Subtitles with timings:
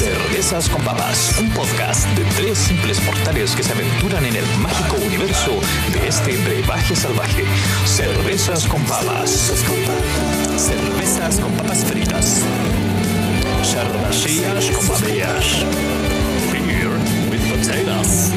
[0.00, 4.96] Cervezas con Papas, un podcast de tres simples mortales que se aventuran en el mágico
[4.96, 5.60] universo
[5.92, 7.44] de este brebaje salvaje.
[7.84, 9.30] Cervezas con Papas.
[10.56, 12.42] Cervezas con papas fritas.
[13.62, 15.66] Cervecillas con papas.
[16.50, 16.88] Beer
[17.30, 18.32] with potatoes.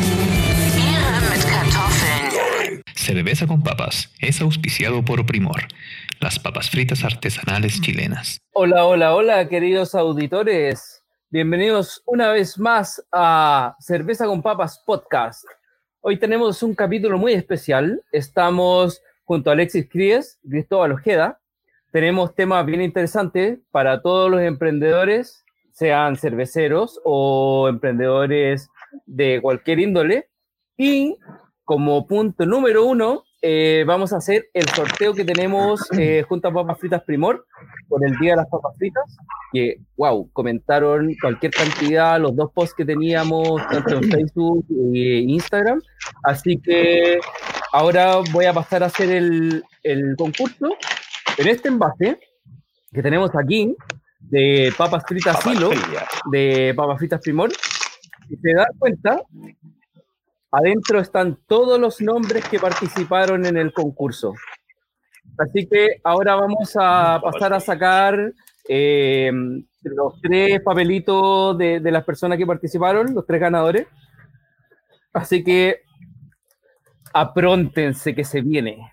[2.94, 5.62] Cerveza con Papas es auspiciado por Primor,
[6.20, 8.42] las papas fritas artesanales chilenas.
[8.54, 10.93] Hola, hola, hola, queridos auditores.
[11.34, 15.44] Bienvenidos una vez más a Cerveza con Papas Podcast.
[16.02, 18.04] Hoy tenemos un capítulo muy especial.
[18.12, 21.40] Estamos junto a Alexis Cries, Cristóbal Ojeda.
[21.90, 28.70] Tenemos temas bien interesantes para todos los emprendedores, sean cerveceros o emprendedores
[29.08, 30.30] de cualquier índole.
[30.78, 31.18] Y
[31.64, 36.54] como punto número uno, eh, vamos a hacer el sorteo que tenemos eh, junto a
[36.54, 37.46] Papas Fritas Primor
[37.90, 39.04] por el Día de las Papas Fritas.
[39.52, 45.82] Que, wow, comentaron cualquier cantidad los dos posts que teníamos, tanto en Facebook e Instagram.
[46.24, 47.20] Así que
[47.74, 50.70] ahora voy a pasar a hacer el, el concurso.
[51.38, 52.18] En este envase
[52.94, 53.76] que tenemos aquí,
[54.22, 55.70] de Papas Fritas Silo,
[56.32, 57.52] de Papas Fritas Primor,
[58.30, 59.22] si se dan cuenta,
[60.56, 64.36] Adentro están todos los nombres que participaron en el concurso.
[65.40, 68.32] Así que ahora vamos a pasar a sacar
[68.70, 69.32] eh,
[69.82, 73.88] los tres papelitos de, de, las personas que participaron, los tres ganadores.
[75.12, 75.82] Así que
[77.14, 78.92] apróntense que se viene.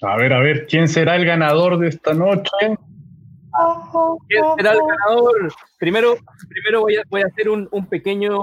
[0.00, 2.50] A ver, a ver, ¿quién será el ganador de esta noche?
[2.60, 5.52] ¿Quién será el ganador?
[5.76, 6.14] Primero,
[6.48, 8.38] primero voy, a, voy a hacer un, un pequeño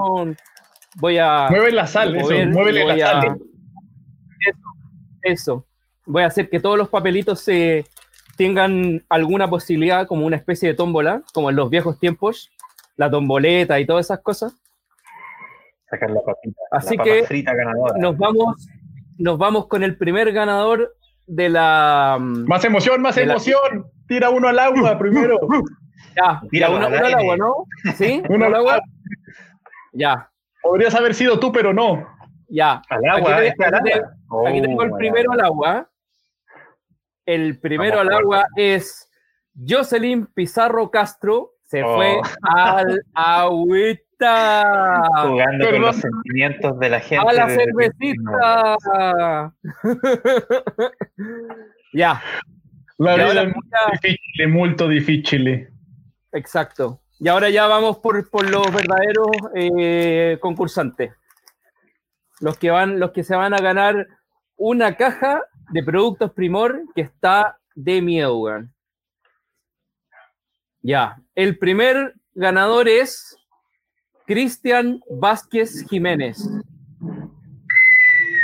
[0.97, 1.47] voy a.
[1.49, 3.37] Mueve la sal, eso, muévele la a, sal.
[4.47, 4.59] Eso,
[5.23, 5.65] eso.
[6.05, 7.85] Voy a hacer que todos los papelitos se
[8.37, 12.49] tengan alguna posibilidad, como una especie de tómbola, como en los viejos tiempos,
[12.97, 14.55] la tomboleta y todas esas cosas.
[15.89, 16.59] Sacar la papita.
[16.71, 17.99] Así la que frita ganadora.
[17.99, 18.67] nos vamos,
[19.17, 20.95] nos vamos con el primer ganador
[21.27, 22.17] de la.
[22.19, 23.59] Más emoción, más emoción.
[23.73, 23.83] La...
[24.07, 25.39] Tira uno al agua primero.
[26.15, 27.53] Ya, tira uno, uno al agua, ¿no?
[27.95, 28.23] ¿Sí?
[28.27, 28.81] Uno al agua.
[29.93, 30.30] Ya.
[30.61, 32.07] Podrías haber sido tú, pero no.
[32.47, 32.81] Ya.
[32.89, 33.37] Al agua.
[33.37, 34.11] Aquí, este al aquí, agua.
[34.29, 35.89] Oh, aquí tengo el primero al agua.
[37.25, 39.09] El primero Vamos, al agua es
[39.67, 41.51] Jocelyn Pizarro Castro.
[41.63, 41.95] Se Oh.
[41.95, 45.03] fue al agüita.
[45.23, 45.71] Jugando Perdón.
[45.71, 47.25] con los sentimientos de la gente.
[47.27, 48.77] A la cervecita.
[51.93, 52.21] ya,
[52.97, 55.69] La vida es muy difícil, muy difícil.
[56.33, 56.99] exacto.
[57.23, 61.13] Y ahora ya vamos por, por los verdaderos eh, concursantes.
[62.39, 64.07] Los que, van, los que se van a ganar
[64.57, 68.73] una caja de productos Primor que está de miedo, weón.
[70.81, 73.37] Ya, el primer ganador es
[74.25, 76.39] Cristian Vázquez Jiménez.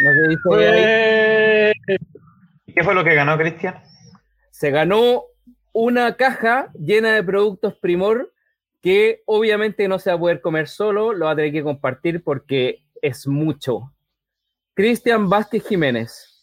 [0.04, 0.38] No se.
[0.60, 1.74] Eh,
[2.76, 3.82] ¿Qué fue lo que ganó Cristian?
[4.58, 5.22] se ganó
[5.72, 8.34] una caja llena de productos Primor
[8.82, 12.24] que obviamente no se va a poder comer solo, lo va a tener que compartir
[12.24, 13.94] porque es mucho.
[14.74, 16.34] Cristian Vázquez Jiménez.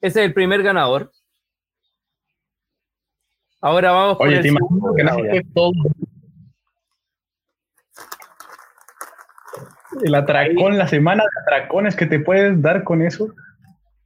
[0.00, 1.10] Ese es el primer ganador.
[3.60, 5.26] Ahora vamos por Oye, el te segundo ganador.
[10.02, 13.32] El atracón, la semana de atracones que te puedes dar con eso.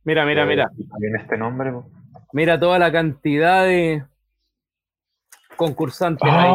[0.04, 0.70] Mira, mira, mira.
[1.00, 1.72] En este nombre.
[2.32, 4.04] Mira toda la cantidad de
[5.56, 6.54] concursantes ahí.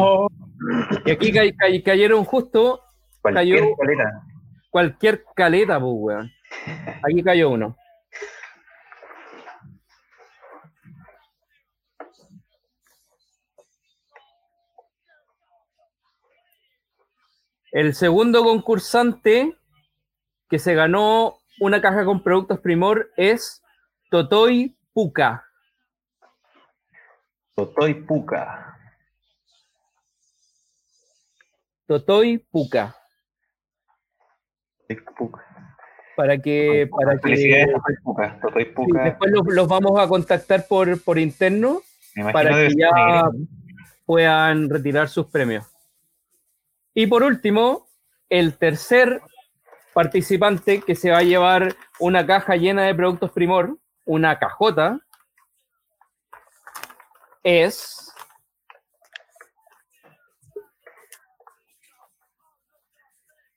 [1.04, 2.80] Y aquí ca- ca- cayeron justo
[3.20, 4.22] Cualquier Cayó- caleta.
[4.70, 6.30] cualquier caleta, pues, weón.
[7.02, 7.76] Aquí cayó uno.
[17.72, 19.56] El segundo concursante
[20.48, 23.62] que se ganó una caja con productos Primor es
[24.10, 25.44] Totoy Puca.
[27.54, 28.78] Totoy Puca.
[31.86, 32.96] Totoy Puca.
[36.16, 38.40] Para que, para que Felicidades, Totoy Puca.
[38.40, 39.04] Totoy sí, Puca.
[39.04, 41.82] después los, los vamos a contactar por, por interno
[42.32, 43.28] para que ya
[44.04, 45.66] puedan retirar sus premios.
[46.94, 47.88] Y por último,
[48.28, 49.20] el tercer
[49.92, 55.00] participante que se va a llevar una caja llena de productos Primor, una cajota,
[57.42, 58.13] es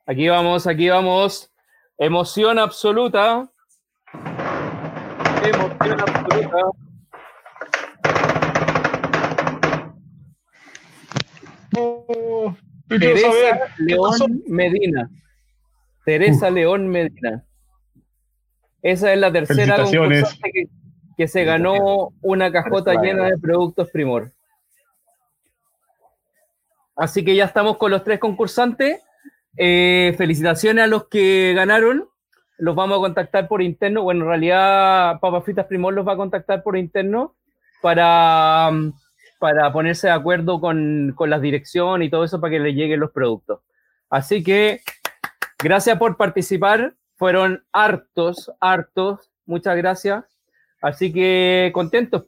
[0.10, 1.52] Aquí vamos, aquí vamos.
[1.98, 3.52] Emoción absoluta.
[5.44, 6.58] Emoción absoluta.
[11.72, 12.58] Quiero
[12.88, 13.60] Teresa saber.
[13.80, 15.10] León Medina.
[16.06, 17.44] Teresa León Medina.
[18.82, 20.68] Esa es la tercera concursante que,
[21.18, 24.32] que se ganó una cajota llena de productos Primor.
[26.96, 29.02] Así que ya estamos con los tres concursantes.
[29.58, 32.08] Eh, felicitaciones a los que ganaron.
[32.58, 34.04] Los vamos a contactar por interno.
[34.04, 37.36] Bueno, en realidad Papas Fritas Primor los va a contactar por interno
[37.82, 38.94] para, mm,
[39.40, 43.00] para ponerse de acuerdo con, con las direcciones y todo eso para que les lleguen
[43.00, 43.62] los productos.
[44.10, 44.82] Así que
[45.60, 46.94] gracias por participar.
[47.16, 49.32] Fueron hartos, hartos.
[49.46, 50.24] Muchas gracias.
[50.82, 52.24] Así que contentos.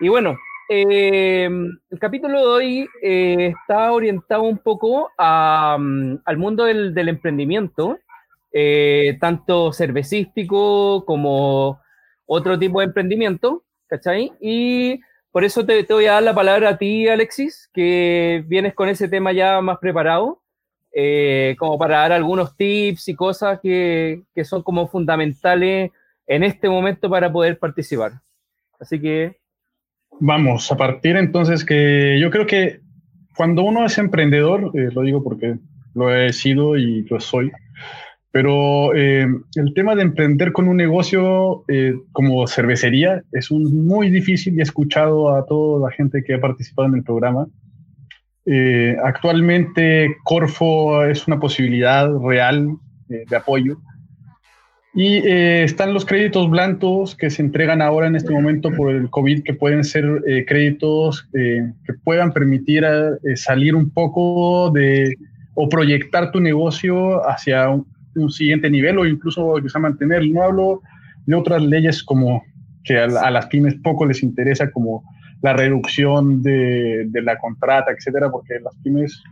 [0.00, 0.36] Y bueno,
[0.72, 1.46] eh,
[1.90, 7.98] el capítulo de hoy eh, está orientado un poco mm, al mundo del, del emprendimiento,
[8.52, 11.80] eh, tanto cervecístico como
[12.24, 14.32] otro tipo de emprendimiento, ¿cachai?
[14.40, 15.00] Y
[15.32, 18.88] por eso te, te voy a dar la palabra a ti, Alexis, que vienes con
[18.88, 20.40] ese tema ya más preparado,
[20.92, 25.90] eh, como para dar algunos tips y cosas que, que son como fundamentales
[26.28, 28.12] en este momento para poder participar.
[28.78, 29.39] Así que
[30.20, 32.80] Vamos a partir entonces que yo creo que
[33.34, 35.56] cuando uno es emprendedor, eh, lo digo porque
[35.94, 37.50] lo he sido y lo soy,
[38.30, 44.54] pero eh, el tema de emprender con un negocio eh, como cervecería es muy difícil
[44.54, 47.46] y he escuchado a toda la gente que ha participado en el programa.
[49.04, 52.76] Actualmente Corfo es una posibilidad real
[53.08, 53.78] de apoyo.
[54.92, 59.08] Y eh, están los créditos blancos que se entregan ahora en este momento por el
[59.08, 65.14] COVID, que pueden ser eh, créditos eh, que puedan permitir eh, salir un poco de
[65.54, 67.86] o proyectar tu negocio hacia un,
[68.30, 70.26] siguiente nivel o incluso quizá mantener.
[70.26, 70.82] No hablo
[71.24, 72.42] de otras leyes como
[72.82, 75.04] que a, las pymes poco les interesa, como
[75.42, 79.22] la reducción de, de la contrata, etcétera, porque las pymes,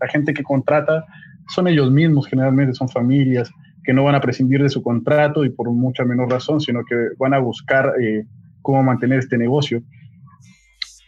[0.00, 1.04] la gente que contrata
[1.48, 3.52] son ellos mismos, generalmente son familias
[3.86, 6.96] que no van a prescindir de su contrato y por mucha menor razón, sino que
[7.18, 8.24] van a buscar eh,
[8.60, 9.80] cómo mantener este negocio.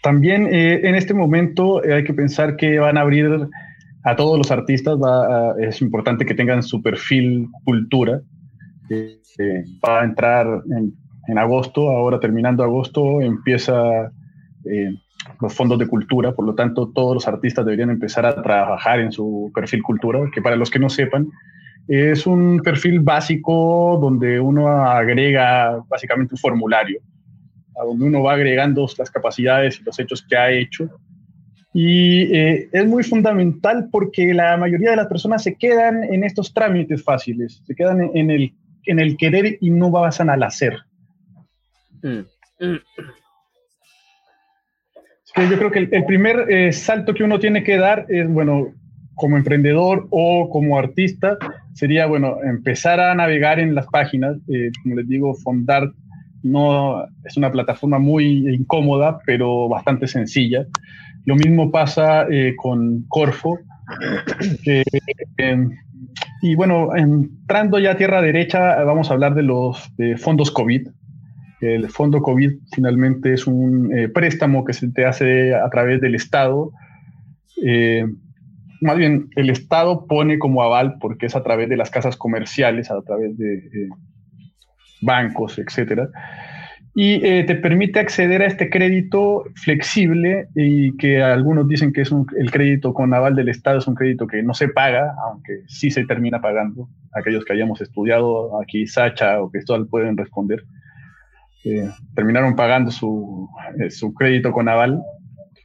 [0.02, 3.26] También eh, en este momento eh, hay que pensar que van a abrir
[4.04, 8.22] a todos los artistas, va a- es importante que tengan su perfil cultura.
[9.84, 10.94] Va a entrar en,
[11.26, 13.74] en agosto, ahora terminando agosto empieza
[14.64, 14.94] eh,
[15.40, 19.12] los fondos de cultura, por lo tanto todos los artistas deberían empezar a trabajar en
[19.12, 21.26] su perfil cultura, que para los que no sepan,
[21.88, 27.00] es un perfil básico donde uno agrega básicamente un formulario,
[27.80, 30.90] a donde uno va agregando las capacidades y los hechos que ha hecho.
[31.72, 36.52] Y eh, es muy fundamental porque la mayoría de las personas se quedan en estos
[36.52, 38.52] trámites fáciles, se quedan en, en el,
[38.84, 40.76] en el querer y no pasan al hacer.
[42.02, 42.24] mm,
[42.60, 42.78] mm,
[45.36, 48.74] yo creo que el, el primer eh, salto que uno tiene que dar es, bueno,
[49.14, 51.38] como emprendedor o como artista,
[51.78, 54.36] sería, bueno, empezar a navegar en las páginas.
[54.48, 55.94] Eh, como les digo, Fondart
[56.42, 60.66] no es una plataforma muy incómoda, pero bastante sencilla.
[61.24, 63.60] Lo mismo pasa eh, con Corfo.
[64.66, 64.82] eh,
[66.42, 70.88] y bueno, entrando ya a tierra derecha, vamos a hablar de los fondos COVID.
[71.60, 76.16] El fondo COVID finalmente es un eh, préstamo que se te hace a través del
[76.16, 76.72] Estado.
[78.80, 82.90] Más bien, el Estado pone como aval porque es a través de las casas comerciales,
[82.90, 83.88] a través de eh,
[85.00, 86.08] bancos, etcétera.
[86.94, 92.10] Y eh, te permite acceder a este crédito flexible y que algunos dicen que es
[92.10, 95.60] un, el crédito con aval del Estado, es un crédito que no se paga, aunque
[95.68, 96.88] sí se termina pagando.
[97.12, 100.64] Aquellos que hayamos estudiado aquí, Sacha o Cristóbal pueden responder.
[101.64, 105.00] Eh, terminaron pagando su, eh, su crédito con aval,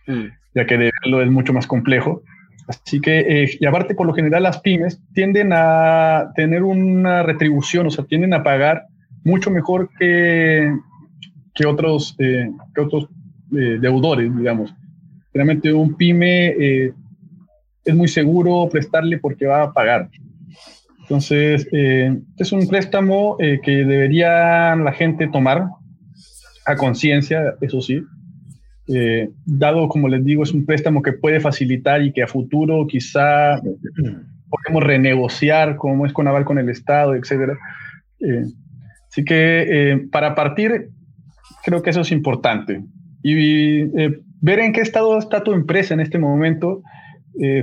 [0.06, 0.26] mm.
[0.54, 2.22] ya que deberlo es mucho más complejo.
[2.68, 7.88] Así que, eh, y aparte, por lo general, las pymes tienden a tener una retribución,
[7.88, 8.86] o sea, tienden a pagar
[9.24, 10.74] mucho mejor que,
[11.54, 13.10] que otros, eh, que otros
[13.52, 14.74] eh, deudores, digamos.
[15.34, 16.94] Realmente un pyme
[17.86, 20.10] es muy seguro prestarle porque va a pagar.
[21.02, 25.66] Entonces, es un préstamo que debería la gente tomar
[26.66, 28.04] a conciencia, eso sí.
[28.88, 32.86] Eh, dado, como les digo, es un préstamo que puede facilitar y que a futuro
[32.88, 33.56] quizá
[34.50, 37.58] podemos renegociar, como es con aval con el Estado, etcétera.
[38.20, 38.44] Eh,
[39.10, 40.90] así que eh, para partir,
[41.64, 42.84] creo que eso es importante.
[43.22, 46.82] Y eh, ver en qué estado está tu empresa en este momento,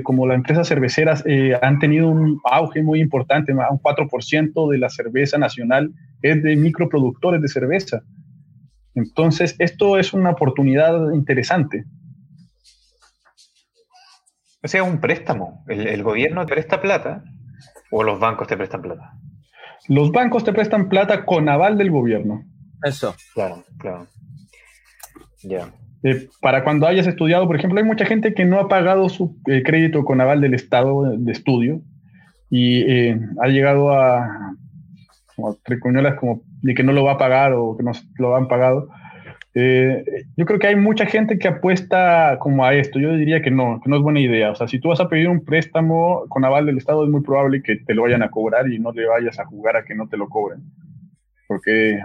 [0.02, 1.22] como las empresas cerveceras
[1.62, 7.40] han tenido un auge muy importante, un 4% de la cerveza nacional es de microproductores
[7.40, 8.02] de cerveza.
[8.94, 11.84] Entonces, esto es una oportunidad interesante.
[14.62, 15.64] O sea, un préstamo.
[15.68, 17.24] El, el gobierno te presta plata
[17.90, 19.12] o los bancos te prestan plata.
[19.88, 22.44] Los bancos te prestan plata con aval del gobierno.
[22.82, 23.14] Eso.
[23.34, 24.06] Claro, claro.
[25.42, 25.72] Ya.
[26.02, 29.38] Eh, para cuando hayas estudiado, por ejemplo, hay mucha gente que no ha pagado su
[29.46, 31.82] eh, crédito con aval del Estado de estudio
[32.48, 34.54] y eh, ha llegado a,
[35.36, 38.48] como, tricuñuelas como de que no lo va a pagar o que no lo han
[38.48, 38.88] pagado.
[39.54, 40.04] Eh,
[40.36, 43.00] yo creo que hay mucha gente que apuesta como a esto.
[43.00, 44.50] Yo diría que no, que no es buena idea.
[44.52, 47.22] O sea, si tú vas a pedir un préstamo con aval del Estado, es muy
[47.22, 49.94] probable que te lo vayan a cobrar y no le vayas a jugar a que
[49.96, 50.60] no te lo cobren.
[51.48, 51.98] Porque,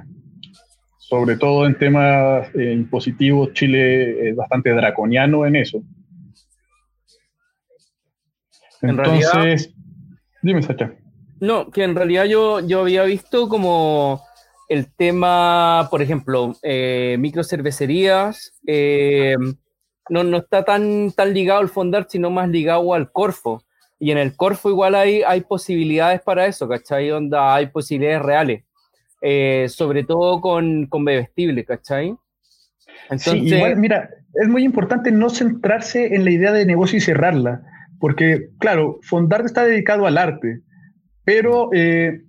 [0.98, 5.84] sobre todo en temas eh, impositivos, Chile es bastante draconiano en eso.
[8.82, 9.70] En Entonces, realidad-
[10.42, 10.92] dime, Sacha.
[11.40, 14.22] No, que en realidad yo, yo había visto como
[14.68, 19.36] el tema, por ejemplo, eh, microcervecerías, eh,
[20.10, 23.64] no, no está tan, tan ligado al Fondar, sino más ligado al Corfo.
[24.00, 27.12] Y en el Corfo igual hay, hay posibilidades para eso, ¿cachai?
[27.12, 28.64] Onda, hay posibilidades reales.
[29.22, 32.16] Eh, sobre todo con, con bebestible, ¿cachai?
[33.10, 37.02] Entonces, sí, igual, mira, es muy importante no centrarse en la idea de negocio y
[37.02, 37.64] cerrarla,
[38.00, 40.62] porque, claro, Fondart está dedicado al arte,
[41.24, 42.22] pero eh,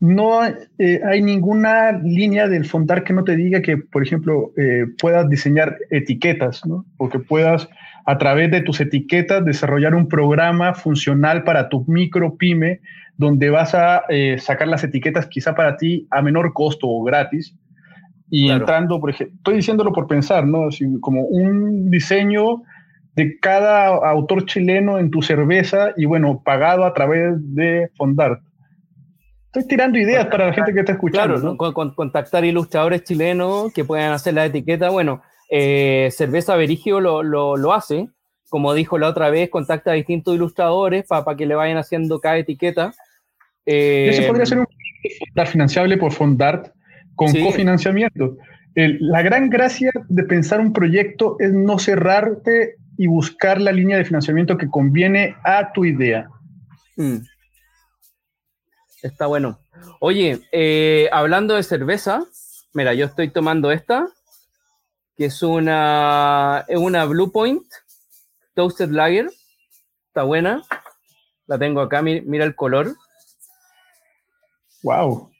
[0.00, 4.84] no eh, hay ninguna línea del Fondart que no te diga que, por ejemplo, eh,
[5.00, 6.84] puedas diseñar etiquetas, ¿no?
[6.98, 7.68] O que puedas,
[8.04, 12.80] a través de tus etiquetas, desarrollar un programa funcional para tu micro pyme,
[13.16, 17.54] donde vas a eh, sacar las etiquetas quizá para ti a menor costo o gratis,
[18.28, 18.60] y Claro.
[18.60, 20.66] entrando, por ejemplo, estoy diciéndolo por pensar, ¿no?
[20.66, 22.62] Así como un diseño
[23.14, 28.42] de cada autor chileno en tu cerveza y bueno, pagado a través de Fondart.
[29.56, 31.34] Estoy tirando ideas para la gente que está escuchando.
[31.34, 31.50] Claro, ¿no?
[31.52, 31.56] ¿no?
[31.56, 34.90] Con- con- contactar ilustradores chilenos que puedan hacer la etiqueta.
[34.90, 38.08] Bueno, eh, Cerveza Verigio lo, lo, lo hace.
[38.48, 42.36] Como dijo la otra vez, contacta a distintos ilustradores para que le vayan haciendo cada
[42.38, 42.92] etiqueta.
[43.64, 44.66] Eh, Ese podría ser un
[45.46, 46.72] financiable por Fondart
[47.14, 47.42] con Sí.
[47.42, 48.36] cofinanciamiento.
[48.74, 53.96] El- la gran gracia de pensar un proyecto es no cerrarte y buscar la línea
[53.96, 56.28] de financiamiento que conviene a tu idea.
[56.96, 57.16] mm.
[59.06, 59.60] Está bueno.
[60.00, 62.24] Oye, eh, hablando de cerveza,
[62.72, 64.08] mira, yo estoy tomando esta,
[65.16, 67.62] que es una, es una Blue Point
[68.54, 69.30] Toasted Lager.
[70.08, 70.62] Está buena.
[71.46, 72.96] La tengo acá, mi- mira el color.
[74.82, 75.30] Wow.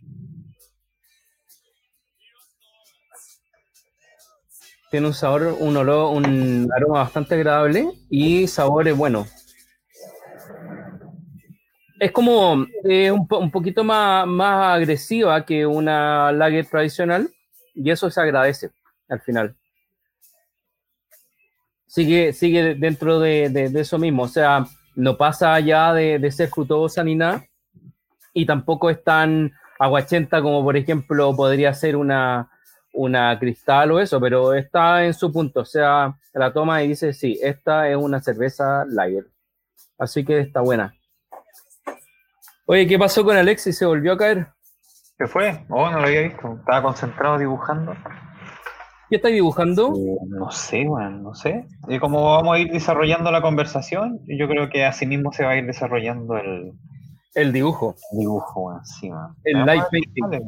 [4.91, 9.29] Tiene un sabor, un olor, un aroma bastante agradable y sabores buenos.
[11.99, 17.31] Es como eh, un, po- un poquito más, más agresiva que una lager tradicional
[17.75, 18.71] y eso se agradece
[19.09, 19.55] al final.
[21.87, 26.31] Sigue, sigue dentro de, de- de eso mismo, o sea, no pasa ya de, de
[26.33, 27.45] ser frutosa ni nada
[28.35, 32.51] y tampoco es tan aguachenta como por ejemplo podría ser una,
[32.93, 35.61] una cristal o eso, pero está en su punto.
[35.61, 39.27] O sea, la toma y dice, sí, esta es una cerveza lager.
[39.99, 40.95] Así que está buena.
[42.67, 43.77] Oye, ¿qué pasó con Alexis?
[43.79, 44.49] ¿Se volvió a caer?
[45.19, 45.65] ¿Qué fue?
[45.71, 46.57] Oh, no lo había visto.
[46.59, 47.95] Estaba concentrado dibujando.
[49.09, 49.93] ¿Qué estáis dibujando?
[49.95, 51.65] Eh, no sé, bueno, no sé.
[51.89, 55.53] Y como vamos a ir desarrollando la conversación, yo creo que así mismo se va
[55.53, 56.73] a ir desarrollando el
[57.35, 57.95] El dibujo.
[58.19, 59.37] dibujo, weón, encima.
[59.45, 60.23] El Ah, live painting.
[60.25, 60.41] vale.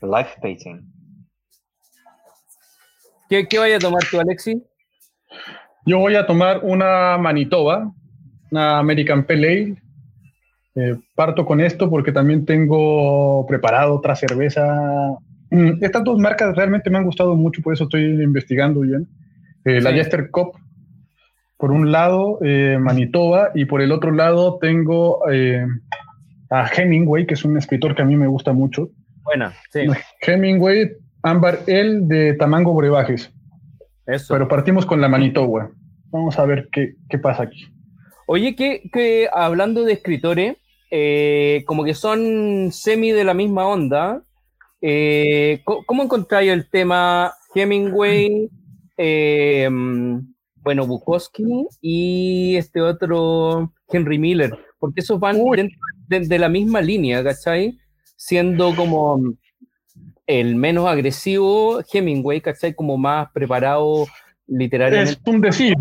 [0.00, 0.92] Live painting.
[3.28, 4.56] ¿Qué, qué vaya a tomar tú, Alexis?
[5.84, 7.92] Yo voy a tomar una Manitoba,
[8.50, 9.82] una American Pale Ale.
[10.78, 14.64] Eh, parto con esto porque también tengo preparado otra cerveza.
[15.50, 19.08] Mm, Estas dos marcas realmente me han gustado mucho, por eso estoy investigando bien.
[19.64, 19.92] Eh, La.
[19.92, 20.52] Jester Cup,
[21.56, 25.20] por un lado, eh, Manitoba, y por el otro lado tengo
[26.50, 28.90] a Hemingway, que es un escritor que a mí me gusta mucho.
[29.24, 29.80] Buena, sí,
[30.22, 30.92] Hemingway,
[31.22, 33.32] Ámbar El de Tamango Brebajes.
[34.06, 34.32] eso.
[34.34, 35.70] Pero partimos con la Manitoba.
[36.10, 37.66] Vamos a ver qué, qué pasa aquí.
[38.26, 40.56] Oye, que, que hablando de escritores,
[40.90, 44.22] eh, como que son semi de la misma onda,
[44.80, 48.48] eh, ¿cómo encontráis el tema Hemingway,
[48.96, 49.68] eh,
[50.56, 54.50] bueno, Bukowski y este otro Henry Miller?
[54.78, 55.56] Porque esos van Uy.
[55.56, 55.78] dentro
[56.08, 57.78] de, de la misma línea, ¿cachai?
[58.16, 59.20] Siendo como
[60.26, 62.74] el menos agresivo Hemingway, ¿cachai?
[62.74, 64.06] Como más preparado
[64.46, 65.12] literariamente.
[65.12, 65.74] Es un decir,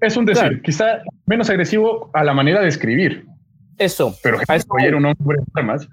[0.00, 0.62] es un decir, Claro.
[0.62, 3.26] quizá menos agresivo a la manera de escribir,
[3.78, 5.88] Eso, pero eso Hemingway era un hombre de armas.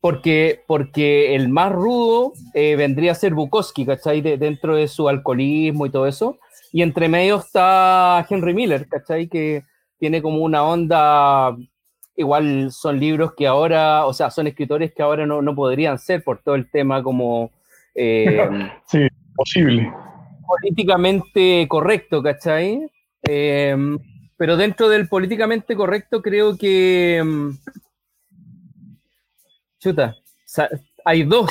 [0.00, 4.20] porque, porque el más rudo eh, vendría a ser Bukowski, ¿cachai?
[4.20, 6.38] De- dentro de su alcoholismo y todo eso.
[6.72, 9.28] Y entre medio está Henry Miller, ¿cachai?
[9.28, 9.62] Que,
[9.98, 11.56] tiene como una onda,
[12.16, 16.24] igual son libros que ahora, o sea, son escritores que ahora no, no podrían ser
[16.24, 17.52] por todo el tema como...
[17.94, 18.48] eh,
[18.86, 19.92] Sí, posible.
[20.44, 22.80] políticamente correcto, ¿cachai?
[23.28, 23.76] Eh,
[24.42, 27.22] pero dentro del políticamente correcto creo que...
[27.24, 27.50] mm,
[29.78, 30.16] Chuta,
[31.04, 31.48] hay dos.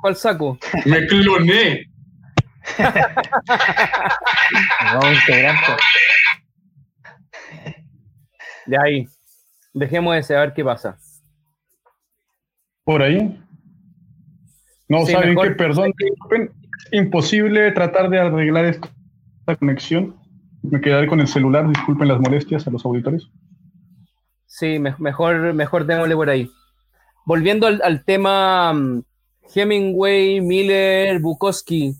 [0.00, 0.60] ¿Cuál saco?
[0.84, 1.90] me cloné.
[4.92, 5.72] Nuevo integrante.
[8.66, 9.08] De ahí.
[9.74, 10.96] Dejemos ese, a ver qué pasa.
[12.84, 13.42] Por ahí.
[14.86, 15.50] No, Sí, ¿saben qué?
[15.50, 15.92] Perdón.
[16.92, 18.88] Imposible tratar de arreglar esta
[19.58, 20.21] conexión.
[20.62, 23.28] Me quedaré con el celular, disculpen las molestias a los auditores.
[24.46, 26.50] Sí, me- mejor, mejor démosle por ahí.
[27.24, 29.02] Volviendo al, al tema mm,
[29.54, 31.94] Hemingway, Miller, Bukowski,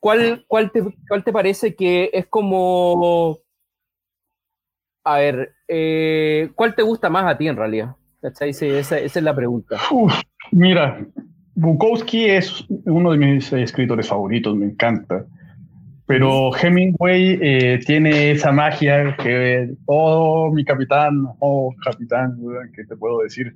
[0.00, 3.38] ¿cuál, cuál, te, cuál te parece que es como...
[5.04, 7.96] A ver, eh, ¿cuál te gusta más a ti en realidad?
[8.34, 9.78] Sí, esa, esa es la pregunta.
[9.90, 10.12] Uf,
[10.50, 11.06] mira,
[11.54, 15.24] Bukowski es uno de mis escritores favoritos, me encanta.
[16.08, 22.38] Pero Hemingway eh, tiene esa magia que, oh, mi capitán, oh, capitán,
[22.74, 23.54] ¿qué te puedo decir?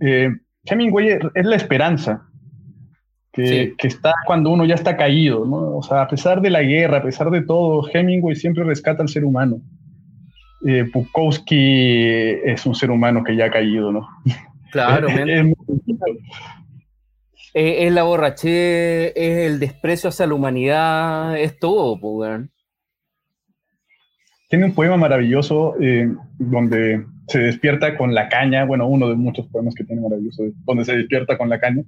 [0.00, 0.30] Eh,
[0.64, 2.28] Hemingway es, es la esperanza
[3.32, 3.74] que, Sí.
[3.76, 5.78] que está cuando uno ya está caído, ¿no?
[5.78, 9.08] O sea, a pesar de la guerra, a pesar de todo, Hemingway siempre rescata al
[9.08, 9.60] ser humano.
[10.64, 12.06] Eh, Bukowski
[12.44, 14.06] es un ser humano que ya ha caído, ¿no?
[14.70, 15.28] Claro, men.
[15.28, 16.04] Es muy bonito.
[17.54, 22.42] Eh, es la borrachez, es el desprecio hacia la humanidad, es todo, pues.
[24.48, 29.46] Tiene un poema maravilloso eh, donde se despierta con la caña, bueno, uno de muchos
[29.48, 31.82] poemas que tiene maravilloso, donde se despierta con la caña.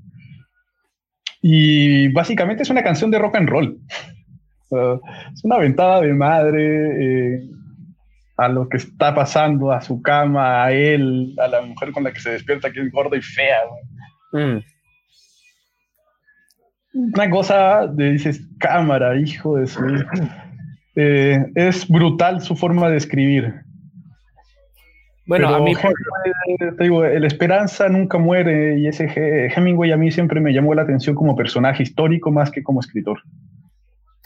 [1.40, 3.78] Y básicamente es una canción de rock and roll.
[5.34, 7.50] Es una ventada de madre eh,
[8.36, 12.12] a lo que está pasando, a su cama, a él, a la mujer con la
[12.12, 13.58] que se despierta, que es gorda y fea.
[14.32, 14.58] Mm.
[16.94, 19.80] Una cosa de dices, cámara, hijo de su...
[20.94, 23.54] Eh, es brutal su forma de escribir.
[25.26, 29.92] Bueno, Pero a mí, Hemingway, te digo, el esperanza nunca muere y ese He- Hemingway
[29.92, 33.20] a mí siempre me llamó la atención como personaje histórico más que como escritor.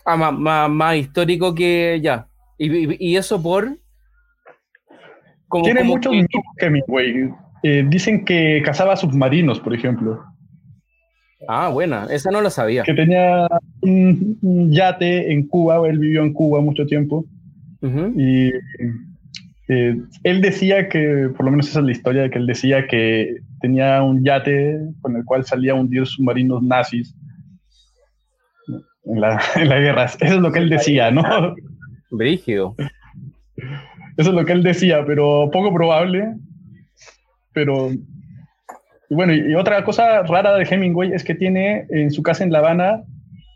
[0.05, 2.27] ah, más, más- más histórico que ya.
[2.59, 3.77] Y, y- y eso por...
[5.49, 6.13] Como, Tiene como muchos
[6.59, 7.31] que- Hemingway.
[7.63, 10.25] Eh, dicen que cazaba submarinos, por ejemplo,
[11.49, 12.83] Ah, buena, esa no la sabía.
[12.83, 13.47] que tenía
[13.83, 17.25] un, yate en Cuba, él vivió en Cuba mucho tiempo
[17.83, 18.13] Ujú.
[18.17, 18.53] y
[19.69, 22.87] eh, él decía que, por lo menos esa es la historia, de que él decía
[22.87, 27.15] que tenía un yate con el cual salía a hundir submarinos nazis
[29.05, 30.05] en la, en la guerra.
[30.05, 31.23] Eso es lo que él decía, ¿no?
[32.11, 32.75] Brígido.
[34.17, 36.35] Eso es lo que él decía, pero poco probable.
[37.53, 37.91] Pero
[39.09, 42.45] y bueno, y, y otra cosa rara de Hemingway es que tiene en su casa
[42.45, 43.03] en La Habana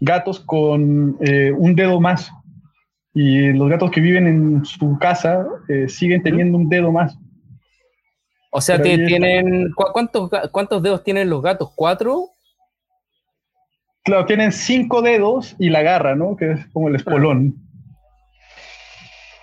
[0.00, 2.30] gatos con eh, un dedo más.
[3.12, 7.18] Y los gatos que viven en su casa eh, siguen teniendo un dedo más.
[8.52, 9.06] O sea, Pero está.
[9.06, 9.72] tienen...
[9.72, 11.72] ¿cu- ¿cuántos, ¿Cuántos dedos tienen los gatos?
[11.74, 12.26] ¿Cuatro?
[14.04, 16.36] Claro, tienen cinco dedos y la garra, ¿no?
[16.36, 17.56] Que es como el espolón.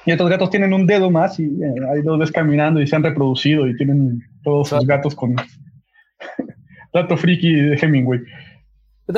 [0.06, 2.96] Y estos gatos tienen un dedo más y eh, ahí los ves caminando y se
[2.96, 5.36] han reproducido y tienen todos sus gatos con
[6.94, 8.20] dato friki de Hemingway.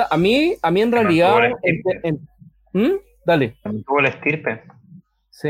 [0.10, 1.52] A mí, a mí en realidad...
[1.64, 2.28] en- en-
[2.74, 2.98] ¿Mm?
[3.26, 3.56] Dale.
[3.86, 4.62] Tuvo la estirpe.
[5.30, 5.50] Sí.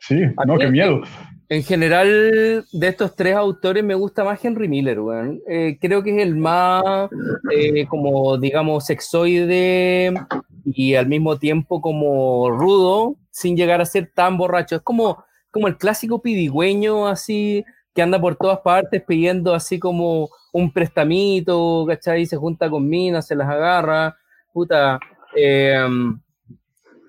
[0.00, 1.02] Sí, ¿A no, qué miedo.
[1.48, 5.40] En general, de estos tres autores me gusta más Henry Miller, weón.
[5.48, 6.82] Eh, creo que es el más,
[7.54, 10.12] eh, como digamos, sexoide
[10.64, 14.76] y al mismo tiempo como rudo, sin llegar a ser tan borracho.
[14.76, 20.28] Es como, como el clásico pidigüeño, así, que anda por todas partes pidiendo así como
[20.52, 22.26] un prestamito, ¿cachai?
[22.26, 24.16] Se junta con minas, se las agarra,
[24.52, 24.98] puta.
[25.36, 25.86] eh,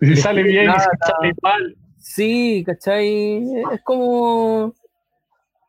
[0.01, 0.79] Y si sale bien, nada.
[0.79, 1.75] si sale mal.
[1.97, 3.37] Sí, ¿cachai?
[3.73, 4.73] Es como,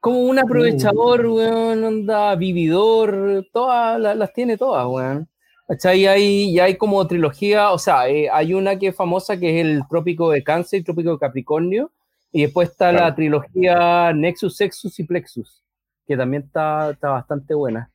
[0.01, 5.29] como un aprovechador, weón, onda, vividor, todas la- las tiene todas, weón.
[5.69, 6.01] ¿Cachai?
[6.01, 9.59] Y hay, y hay como trilogía, o sea, eh, hay una que es famosa que
[9.61, 11.91] es el Trópico de Cáncer y Trópico de Capricornio,
[12.37, 15.63] y después está la trilogía Nexus, Sexus y Plexus,
[16.07, 17.89] que también está, está bastante buena.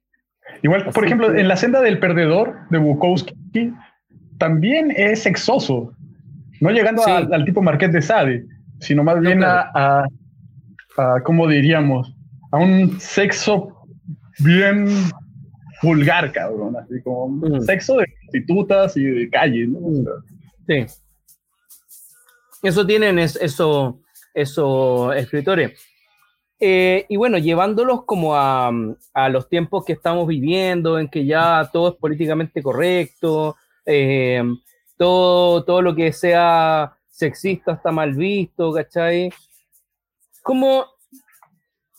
[0.63, 3.73] Igual, por ejemplo, que- en La senda del perdedor de Bukowski
[4.37, 5.93] también es sexoso.
[6.61, 7.11] No llegando Sí.
[7.11, 8.45] a- al tipo Marqués de Sade,
[8.79, 9.69] sino más bien claro.
[9.75, 10.03] a,
[10.97, 12.15] a, a, ¿cómo diríamos?
[12.51, 13.75] A un sexo
[14.39, 14.87] bien
[15.83, 16.77] vulgar, cabrón.
[16.77, 17.61] Así como un Mm.
[17.61, 19.79] sexo de prostitutas y de calle, ¿no?
[19.79, 20.13] O sea,
[20.87, 20.95] Sí.
[22.63, 23.99] Eso tienen, es, eso,
[24.33, 25.79] esos escritores.
[26.59, 28.69] Eh, y bueno, llevándolos como a,
[29.13, 34.43] a, los tiempos que estamos viviendo, en que ya todo es políticamente correcto, eh,
[34.97, 39.31] todo, todo lo que sea sexista está mal visto, ¿cachai?
[40.43, 40.85] ¿Cómo,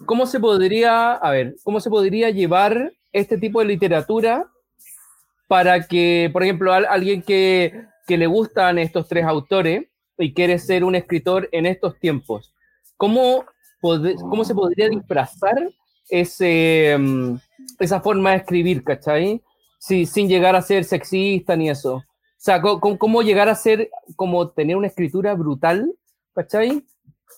[0.05, 4.47] ¿Cómo se podría, a ver, cómo se podría llevar este tipo de literatura
[5.49, 9.90] para que, por ejemplo, alguien que, que le gustan estos tres autores
[10.21, 12.55] y quiere ser un escritor en estos tiempos,
[12.97, 13.45] ¿cómo
[13.81, 15.71] ¿cómo se podría disfrazar
[16.09, 17.37] ese, mm,
[17.79, 19.43] esa forma de escribir, ¿cachai?
[19.79, 21.95] Sí, sin llegar a ser sexista ni eso.
[21.97, 22.05] O
[22.43, 25.93] sea, ¿cómo, llegar a ser, como tener una escritura brutal,
[26.35, 26.83] ¿cachai?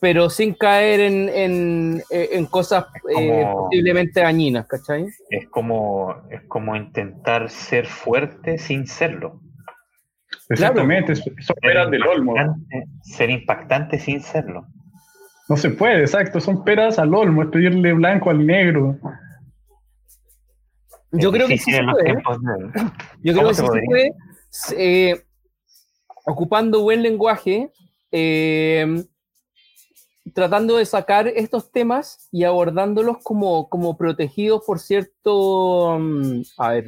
[0.00, 5.06] Pero sin caer en, en, en cosas eh, posiblemente dañinas, ¿cachai?
[5.30, 9.40] Es como, es como intentar ser fuerte sin serlo.
[10.52, 12.34] Exactamente, eso era del olmo.
[13.02, 14.66] Ser impactante sin serlo.
[15.48, 16.40] No se puede, exacto.
[16.40, 18.98] Son peras al olmo, es pedirle blanco al negro.
[21.12, 22.22] Yo creo que sí se puede.
[23.22, 24.14] Yo creo que sí se puede.
[24.76, 25.22] Eh,
[26.24, 27.70] ocupando buen lenguaje,
[28.10, 29.04] eh,
[30.34, 36.84] tratando de sacar estos temas y abordándolos como, como protegidos por cierto, mm, a ver,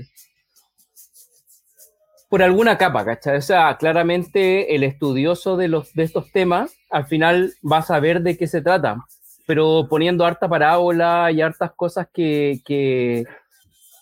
[2.34, 3.36] por alguna capa, ¿cachai?
[3.36, 8.22] O sea, claramente el estudioso de, los, de estos temas al final va a saber
[8.22, 8.96] de qué se trata,
[9.46, 13.22] pero poniendo harta parábola y hartas cosas que, que,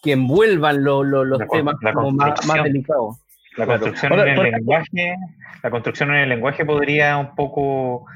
[0.03, 3.19] que envuelvan los temas como más, delicados.
[3.59, 5.17] La construcción, en el lenguaje,
[5.63, 8.07] la construcción en el lenguaje podría un poco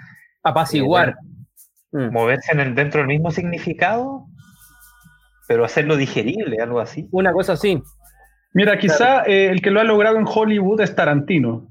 [0.42, 1.11] apaciguar.
[1.92, 2.11] Eh, mm.
[2.11, 4.24] moverse en el, dentro del mismo significado,
[5.46, 7.07] pero hacerlo digerible, algo así.
[7.11, 7.83] Una cosa así.
[8.56, 11.68] Mira, quizá eh, el que lo ha logrado en Hollywood es Tarantino.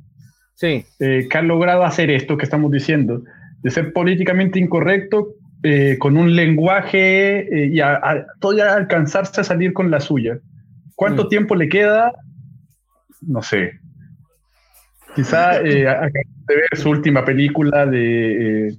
[0.53, 0.85] Sí.
[0.99, 3.23] Eh, que ha logrado hacer esto que estamos diciendo,
[3.63, 5.29] de ser políticamente incorrecto
[5.63, 10.37] eh, con un lenguaje eh, y a, todavía alcanzarse a salir con la suya.
[10.93, 11.29] ¿Cuánto mm.
[11.29, 12.13] tiempo le queda?
[13.19, 13.79] No sé.
[15.15, 15.85] Quizá de
[16.47, 18.75] ver su última película de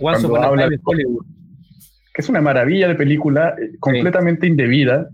[0.00, 1.24] cuando habla de Hollywood,
[2.12, 5.08] que es una maravilla de película completamente indebida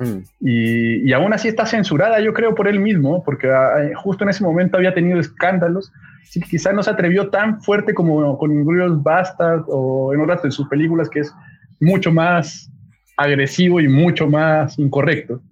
[0.00, 0.24] Mm.
[0.40, 4.30] Y, aún así está censurada, yo creo, por él mismo, porque ah, eh, justo en
[4.30, 8.50] ese momento había tenido escándalos, así que quizás no se atrevió tan fuerte como con
[8.50, 11.34] Inglourious Bastard o en otras de sus películas, que es
[11.80, 12.70] mucho más
[13.18, 15.42] agresivo y mucho más incorrecto.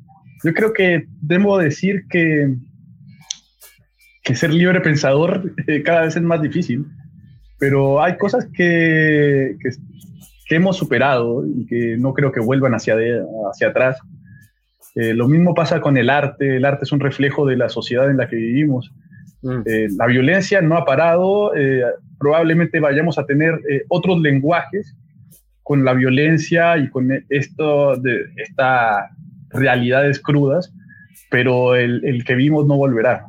[0.42, 2.54] Yo creo que debo decir que,
[4.22, 6.86] que ser libre pensador eh, cada vez es más difícil,
[7.58, 9.70] pero hay cosas que, que,
[10.46, 13.98] que, hemos superado y que no creo que vuelvan hacia, de, hacia atrás
[14.94, 18.10] eh, lo mismo pasa con el arte, el arte es un reflejo de la sociedad
[18.10, 18.92] en la que vivimos.
[19.42, 19.60] Mm.
[19.64, 21.84] Eh, la violencia no ha parado, eh,
[22.18, 24.96] probablemente vayamos a tener otros lenguajes
[25.62, 29.04] con la violencia y con esto de estas
[29.50, 30.72] realidades crudas,
[31.30, 33.26] pero el, el, que vimos no volverá.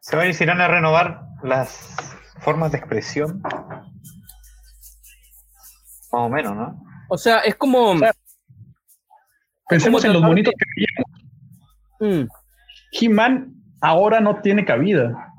[0.00, 3.40] ¿Se van a irán a renovar las formas de expresión?
[3.42, 3.82] Más
[6.10, 6.82] o menos, ¿no?
[7.08, 7.94] O sea, es como...
[9.68, 11.22] Pensemos en los que veíamos.
[12.00, 12.28] Mm.
[12.92, 15.32] He-Man ahora no tiene cabida.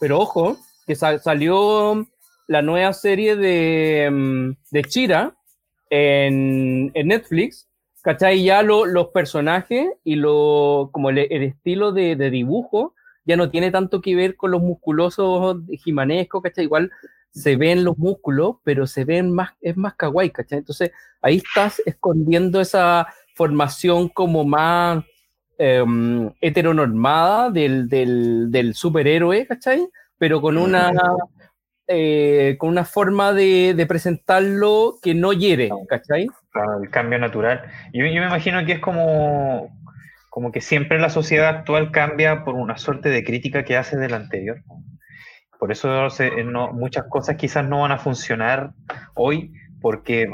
[0.00, 2.06] Pero ojo, que salió
[2.46, 5.36] la nueva serie de, mm, de Chira
[5.90, 7.68] en, Netflix,
[8.02, 8.44] ¿cachai?
[8.44, 14.14] Ya los personajes y lo, como el, estilo de, dibujo ya no tiene tanto que
[14.14, 16.64] ver con los musculosos jimanescos, ¿cachai?
[16.64, 16.90] Igual
[17.36, 20.58] se ven los músculos, pero se ven más, es más kawaii, ¿cachai?
[20.58, 25.04] Entonces ahí estás escondiendo esa, formación como más
[25.58, 29.86] em, heteronormada del, del, superhéroe, ¿cachai?
[30.18, 30.90] Pero con una,
[31.86, 36.28] eh, con una forma de, presentarlo que no hiere, ¿cachai?
[36.82, 37.62] el cambio natural.
[37.92, 39.68] Yo, yo, me imagino que es como,
[40.30, 44.14] como que siempre la sociedad actual cambia por una suerte de crítica que hace del
[44.14, 44.62] anterior.
[45.58, 46.08] Por eso
[46.72, 48.72] muchas cosas quizás no van a funcionar
[49.14, 50.28] hoy, porque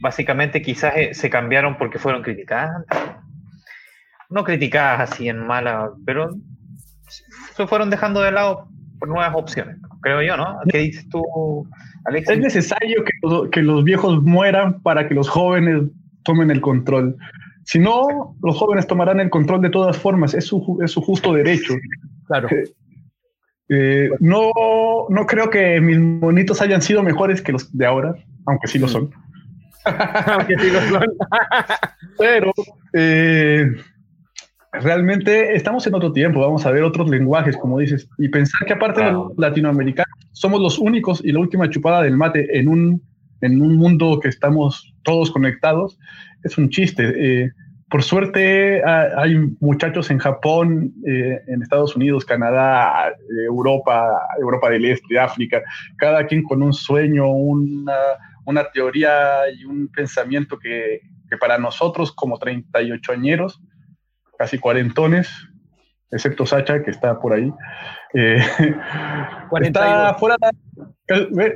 [0.00, 2.84] básicamente quizás eh, se cambiaron porque fueron criticadas.
[4.28, 6.30] No criticadas así en mala, pero
[7.54, 10.58] se fueron dejando de lado por nuevas opciones, creo yo, ¿no?
[10.70, 11.22] ¿Qué dices tú,
[12.06, 12.30] Alex?
[12.30, 15.82] Es necesario que, que los viejos mueran para que los jóvenes
[16.24, 17.16] tomen el control.
[17.64, 21.32] Si no, los jóvenes tomarán el control de todas formas, es su, es su justo
[21.32, 21.74] derecho.
[22.26, 22.48] Claro.
[23.68, 24.52] Eh, no,
[25.08, 28.14] no creo que mis monitos hayan sido mejores que los de ahora,
[28.46, 28.90] aunque sí lo mm.
[28.90, 29.10] son.
[32.18, 32.52] Pero
[32.92, 33.66] eh,
[34.72, 38.72] realmente estamos en otro tiempo, vamos a ver otros lenguajes, como dices, y pensar que
[38.72, 43.02] aparte de los latinoamericanos, somos los únicos y la última chupada del mate en un,
[43.40, 45.98] en un mundo que estamos todos conectados,
[46.42, 47.12] es un chiste.
[47.16, 47.50] Eh,
[47.88, 53.14] por suerte hay muchachos en Japón, eh, en Estados Unidos, Canadá,
[53.46, 55.62] Europa, Europa del Este, África,
[55.96, 57.96] cada quien con un sueño, una,
[58.44, 63.60] una teoría y un pensamiento que, que para nosotros como 38 añeros,
[64.36, 65.30] casi cuarentones,
[66.10, 67.52] excepto Sacha que está por ahí,
[68.14, 68.38] eh,
[69.62, 70.36] está, fuera,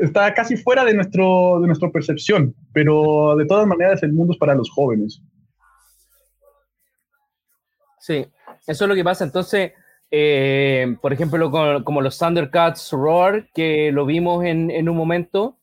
[0.00, 4.38] está casi fuera de, nuestro, de nuestra percepción, pero de todas maneras el mundo es
[4.38, 5.22] para los jóvenes.
[8.00, 8.26] Sí,
[8.66, 9.24] eso es lo que pasa.
[9.24, 9.72] Entonces,
[10.10, 11.50] eh, por ejemplo,
[11.84, 15.58] como, los Thundercats Roar, que lo vimos en, un momento,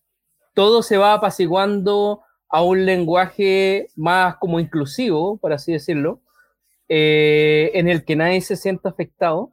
[0.53, 6.21] todo se va apaciguando a un lenguaje más como inclusivo, por así decirlo,
[6.87, 9.51] eh, en el que nadie se sienta afectado,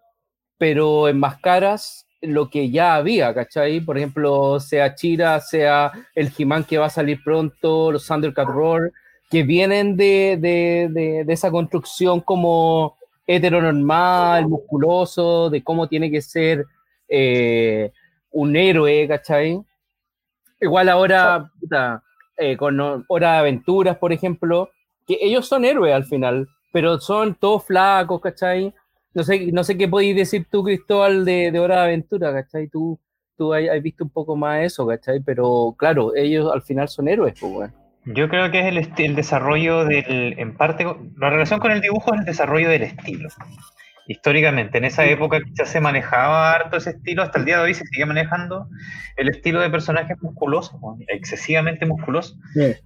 [0.59, 3.81] pero en más caras lo que ya había, ¿cachai?
[3.81, 8.93] Por ejemplo, sea Chira, sea el He-Man que va a salir pronto, los Thundercat Roar,
[9.35, 16.65] que vienen de, de, de, esa construcción como heteronormal, musculoso, de cómo tiene que ser
[17.09, 17.91] eh,
[18.31, 19.61] un héroe, ¿cachai?
[20.61, 21.51] Igual ahora,
[22.37, 24.71] eh, con Hora de Aventuras, por ejemplo,
[25.05, 28.73] que ellos son héroes al final, pero son todos flacos, ¿cachai?
[29.15, 32.69] No sé, no sé qué podéis decir tú, Cristóbal, de, de Hora de Aventura, ¿cachai?
[32.69, 33.01] Tú,
[33.37, 35.19] tú has, visto un poco más eso, ¿cachai?
[35.19, 37.84] Pero claro, ellos al final son héroes, pues, bueno.
[38.07, 40.87] Yo creo que es el, el, desarrollo del, en parte,
[41.17, 43.31] la relación con el dibujo es el desarrollo del estilo.
[44.07, 47.75] Históricamente, en esa época quizás se manejaba harto ese estilo, hasta el día de hoy
[47.75, 48.69] se sigue manejando
[49.17, 52.39] el estilo de personajes musculosos, excesivamente musculosos.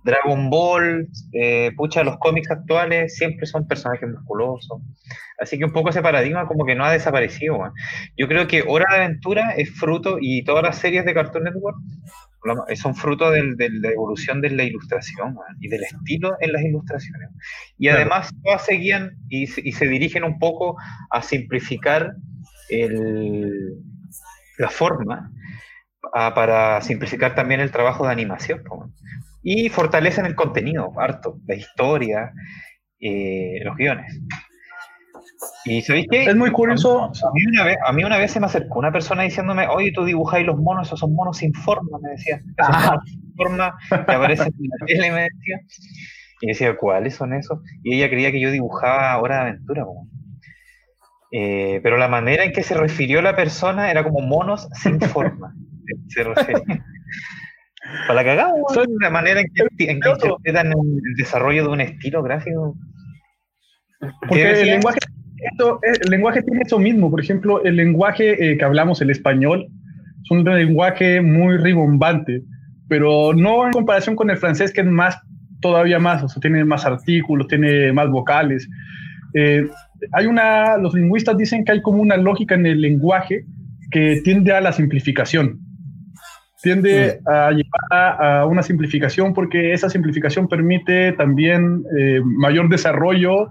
[0.04, 4.80] Dragon Ball, eh, pucha, los cómics actuales siempre son personajes musculosos.
[5.40, 7.58] Así que un poco ese paradigma como que no ha desaparecido.
[8.16, 11.76] Yo creo que Hora de Aventura es fruto, y todas las series de Cartoon Network
[12.76, 17.30] son fruto de la evolución de la ilustración y del estilo en las ilustraciones.
[17.78, 20.76] Y además todas seguían y, se dirigen un poco
[21.10, 22.12] a simplificar
[24.58, 25.30] la forma
[26.12, 28.62] para simplificar también el trabajo de animación.
[29.42, 32.32] y fortalecen el contenido, harto, la historia,
[33.00, 34.20] eh, los guiones.
[35.64, 36.24] Y ¿sabéis qué?
[36.24, 37.04] Es muy curioso.
[37.04, 39.92] A mí, una vez, a mí una vez se me acercó una persona diciéndome, oye,
[39.92, 42.36] tú dibujáis los monos, esos son monos sin forma, me decía.
[42.36, 42.86] Esos ah.
[42.86, 45.60] monos sin forma que aparecen en la tele, me decía.
[46.40, 47.60] Y decía, ¿cuáles son esos?
[47.82, 49.84] Y ella creía que yo dibujaba Hora de Aventura.
[51.30, 55.54] Eh, pero la manera en que se refirió la persona era como monos sin forma.
[56.08, 56.84] se refería.
[58.06, 58.52] Para la cagada,
[59.00, 62.76] la manera en que, en que interpretan el desarrollo de un estilo gráfico.
[64.28, 64.98] Porque el lenguaje
[65.38, 67.10] eh, el lenguaje tiene eso mismo.
[67.10, 69.66] Por ejemplo, el lenguaje eh, que hablamos, el español,
[70.22, 72.42] es un lenguaje muy ribombante,
[72.88, 75.18] pero no en comparación con el francés, que es más,
[75.60, 78.68] todavía más, o sea, tiene más artículos, tiene más vocales.
[79.34, 79.68] Eh,
[80.12, 83.44] hay una, los lingüistas dicen que hay como una lógica en el lenguaje
[83.90, 85.60] que tiende a la simplificación.
[86.62, 87.28] Tiende mm.
[87.28, 91.84] a llevar a, una simplificación porque esa simplificación permite también
[92.24, 93.48] mayor desarrollo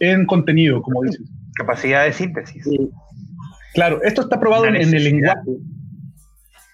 [0.00, 1.22] en contenido, como dices.
[1.56, 2.66] Capacidad de síntesis.
[3.74, 5.50] Claro, esto está probado en, el lenguaje,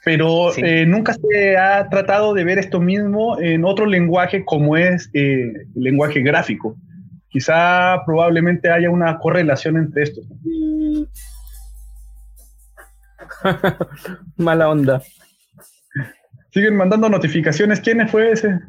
[0.05, 5.11] pero eh, nunca se ha tratado de ver esto mismo en otro lenguaje como es
[5.15, 6.77] eh, el lenguaje gráfico.
[7.33, 10.27] Quizá probablemente haya una correlación entre estos.
[14.37, 15.01] Mala onda.
[16.51, 17.81] Siguen mandando notificaciones.
[17.81, 18.61] ¿Quién fue ese?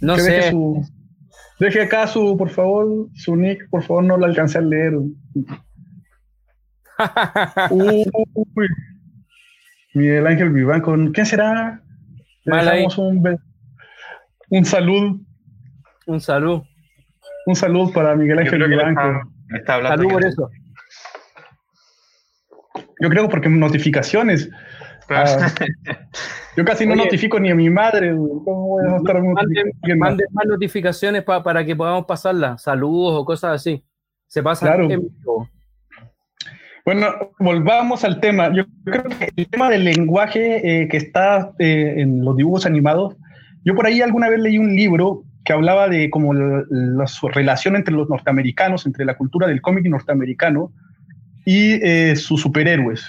[0.00, 0.50] No sé.
[1.58, 4.92] Deje acá su, por favor, su nick, por favor, no lo alcancé a leer.
[7.70, 8.04] Uy,
[9.94, 11.80] Miguel Ángel Viván, ¿con quién será?
[12.44, 13.38] Le un,
[14.50, 15.20] un salud.
[16.06, 16.62] Un salud.
[17.46, 18.96] Un salud para Miguel Ángel Viván.
[19.56, 20.50] Está, hablando salud por eso.
[23.00, 24.50] Yo creo porque notificaciones.
[25.08, 25.48] Ah,
[26.56, 28.10] yo casi no notifico ni a mi madre.
[28.10, 33.84] ¿Cómo voy a estar manden, más notificaciones para que podamos pasarlas, saludos o cosas así.
[34.26, 34.88] Se pasa claro.
[36.84, 37.06] Bueno,
[37.38, 38.52] volvamos al tema.
[38.52, 43.16] Yo creo que el tema del lenguaje eh, que está eh, en los dibujos animados,
[43.64, 47.76] yo por ahí alguna vez leí un libro que hablaba de como la, la relación
[47.76, 50.72] entre los norteamericanos, entre la cultura del cómic norteamericano
[51.46, 53.08] y eh, sus superhéroes.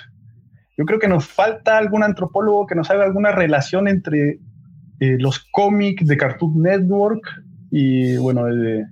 [0.77, 4.39] Yo creo que nos falta algún antropólogo que nos haga alguna relación entre
[4.99, 7.23] eh, los cómics de Cartoon Network
[7.71, 8.85] y, bueno, de,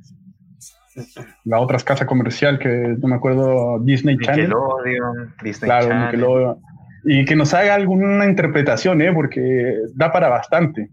[1.44, 4.46] la otra casa comercial que no me acuerdo, Disney Channel.
[4.46, 6.06] Nickelodeon, Disney Claro, Channel.
[6.06, 6.58] Nickelodeon.
[7.06, 9.14] Y que nos haga alguna interpretación, ¿eh?
[9.14, 10.90] porque da para bastante.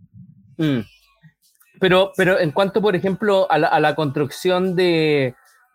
[0.58, 0.80] Mm.
[1.82, 5.34] Pero, pero en cuanto, por ejemplo, a la, construcción de,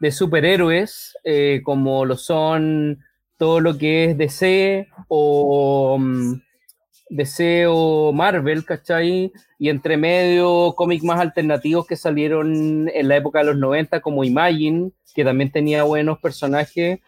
[0.10, 3.04] superhéroes, eh, como lo son
[3.38, 6.42] todo lo que es DC o mm,
[7.10, 9.34] DC o Marvel, ¿cachai?
[9.60, 14.24] Y entre medio cómics más alternativos que salieron en la época de los 90, como
[14.24, 17.02] Imagine, que también tenía buenos personajes.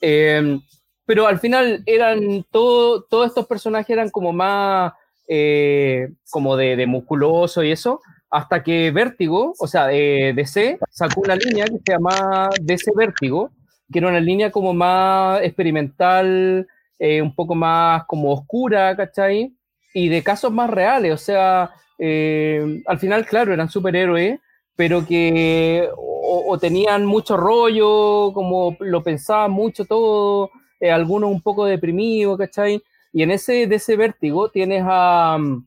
[0.00, 0.58] Eh,
[1.04, 4.94] pero al final eran todo, todos estos personajes eran como más
[5.26, 11.36] eh, como de musculoso y eso, hasta que Vértigo, o sea, eh, DC sacó una
[11.36, 13.50] línea que se llama DC Vértigo,
[13.90, 16.66] que era una línea como más experimental,
[16.98, 19.54] eh, un poco más como oscura, ¿cachai?
[19.94, 24.38] Y de casos más reales, o sea, eh, al final, claro, eran superhéroes,
[24.76, 31.42] pero que o, o tenían mucho rollo, como lo pensaban mucho todo, eh, algunos un
[31.42, 32.82] poco deprimidos, ¿cachai?
[33.12, 35.66] Y en ese, ese vértigo tienes a um,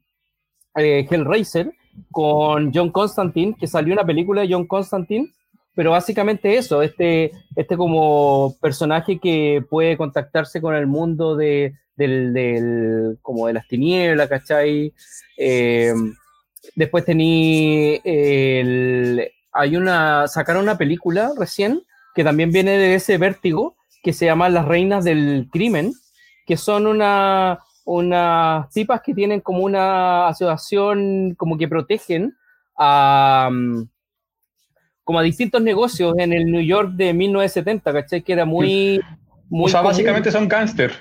[0.76, 1.74] eh, Hellraiser
[2.12, 5.32] con John Constantine, que salió una película de John Constantine,
[5.75, 13.17] pero básicamente eso, este, este como personaje que puede contactarse con el mundo de, del,
[13.21, 14.93] como de las tinieblas, ¿cachai?
[15.38, 15.93] Eh,
[16.75, 23.75] después tení el, hay una, sacaron una película recién que también viene de ese vértigo,
[24.04, 25.93] que se llama Las Reinas del Crimen,
[26.45, 27.60] que son una,
[27.95, 32.36] unas tipas que tienen como una asociación, como que protegen
[32.77, 33.84] a, mm,
[35.04, 38.21] como a distintos negocios en el New York de 1970, ¿cachai?
[38.21, 38.99] Que era muy...
[39.49, 39.91] muy o sea, común.
[39.91, 40.91] básicamente son gángster.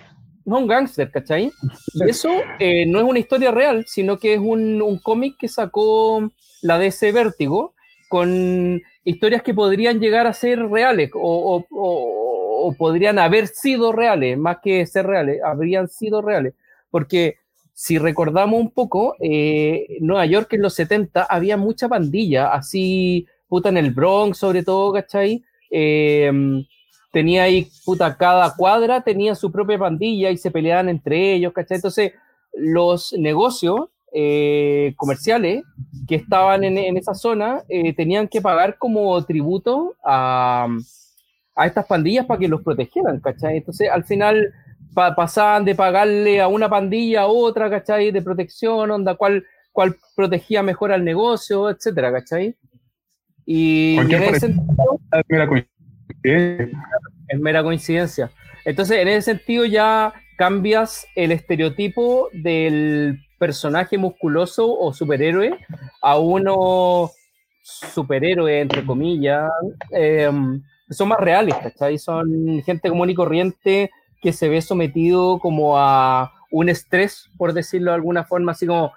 [0.45, 1.53] No un gángster, ¿cachai?
[1.95, 5.49] Y eso eh, no es una historia real, sino que es un, un cómic que
[5.49, 6.31] sacó
[6.63, 7.75] la DC Vértigo
[8.09, 13.91] con historias que podrían llegar a ser reales o, o- o- o podrían haber sido
[13.93, 16.53] reales, más que ser reales, habrían sido reales.
[16.91, 17.37] Porque
[17.73, 23.69] si recordamos un poco, eh, Nueva York en los 70 había mucha pandilla, así, puta,
[23.71, 25.43] en el Bronx sobre todo, ¿cachai?
[25.71, 26.31] Eh,
[27.13, 31.77] tenía ahí, puta, cada cuadra tenía su propia pandilla y se peleaban entre ellos, ¿cachai?
[31.77, 32.13] Entonces,
[32.55, 35.63] los negocios eh, comerciales
[36.09, 40.67] que estaban en, en esa zona eh, tenían que pagar como tributo a,
[41.55, 43.59] a estas pandillas para que los protegieran, ¿cachai?
[43.59, 44.53] Entonces, al final
[44.95, 48.11] pa- pasaban de pagarle a una pandilla a otra, ¿cachai?
[48.11, 52.57] De protección, onda, cuál, cuál protegía mejor al negocio, etcétera, ¿cachai?
[53.47, 56.79] Y, en ese sentido, Mira, coincidencia.
[57.29, 58.31] es mera coincidencia.
[58.65, 65.59] Entonces, en ese sentido ya cambias el estereotipo del personaje musculoso o superhéroe
[66.03, 67.11] a uno
[67.63, 69.51] superhéroe, entre comillas,
[69.93, 70.31] eh,
[70.91, 71.99] son más reales, ¿cachai?
[71.99, 77.91] Son gente común y corriente que se ve sometido como a un estrés, por decirlo
[77.91, 78.93] de alguna forma, así como,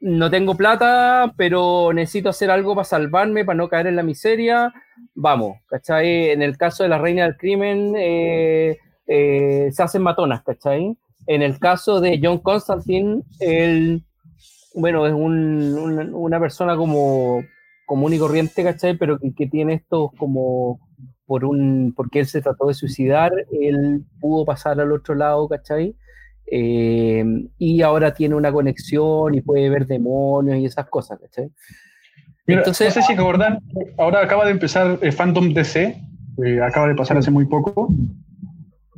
[0.00, 4.72] no tengo plata, pero necesito hacer algo para salvarme, para no caer en la miseria,
[5.14, 6.30] vamos, ¿cachai?
[6.30, 10.96] En el caso de la reina del crimen, eh, eh, se hacen matonas, ¿cachai?
[11.26, 14.04] En el caso de John Constantine, él,
[14.74, 17.42] bueno, es un- una, persona como
[17.86, 18.96] común y corriente, ¿cachai?
[18.96, 20.78] Pero que tiene estos como
[21.26, 25.94] por un, porque él se trató de suicidar, él pudo pasar al otro lado, ¿cachai?
[26.50, 27.24] Eh,
[27.58, 31.50] y ahora tiene una conexión y puede ver demonios y esas cosas, ¿cachai?
[32.46, 33.58] Mira, Entonces- no sé si recordan,
[33.98, 35.96] ahora acaba de empezar eh, Phantom DC,
[36.44, 37.88] eh, acaba de pasar hace muy poco.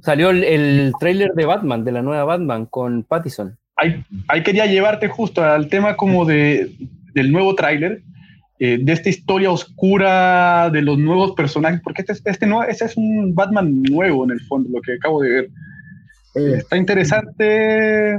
[0.03, 3.57] Salió el, el tráiler de Batman, de la nueva Batman, con Pattison.
[3.77, 6.73] Ahí, ahí quería llevarte justo al tema como de,
[7.15, 8.03] del nuevo tráiler,
[8.61, 12.85] eh, de esta historia oscura de los nuevos personajes, porque este, es- este, no, este
[12.87, 15.45] es un Batman nuevo en el fondo, lo que acabo de ver.
[16.35, 18.15] Eh, está interesante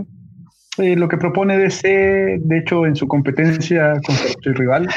[0.77, 4.87] eh, lo que propone DC, de hecho en su competencia contra su rival,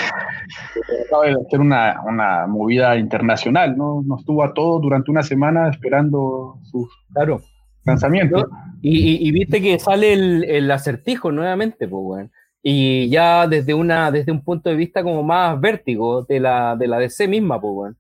[1.07, 4.03] acaba de hacer una, una movida internacional, ¿no?
[4.07, 7.41] Nos tuvo a todos durante una semana esperando su Claro.
[7.85, 8.49] lanzamiento.
[8.81, 12.31] Y, y- y viste que sale el, el acertijo nuevamente, pues, weón.
[12.63, 16.87] Y ya desde, una, desde un punto de vista como más vértigo de la, de
[16.87, 17.95] la DC misma, pues.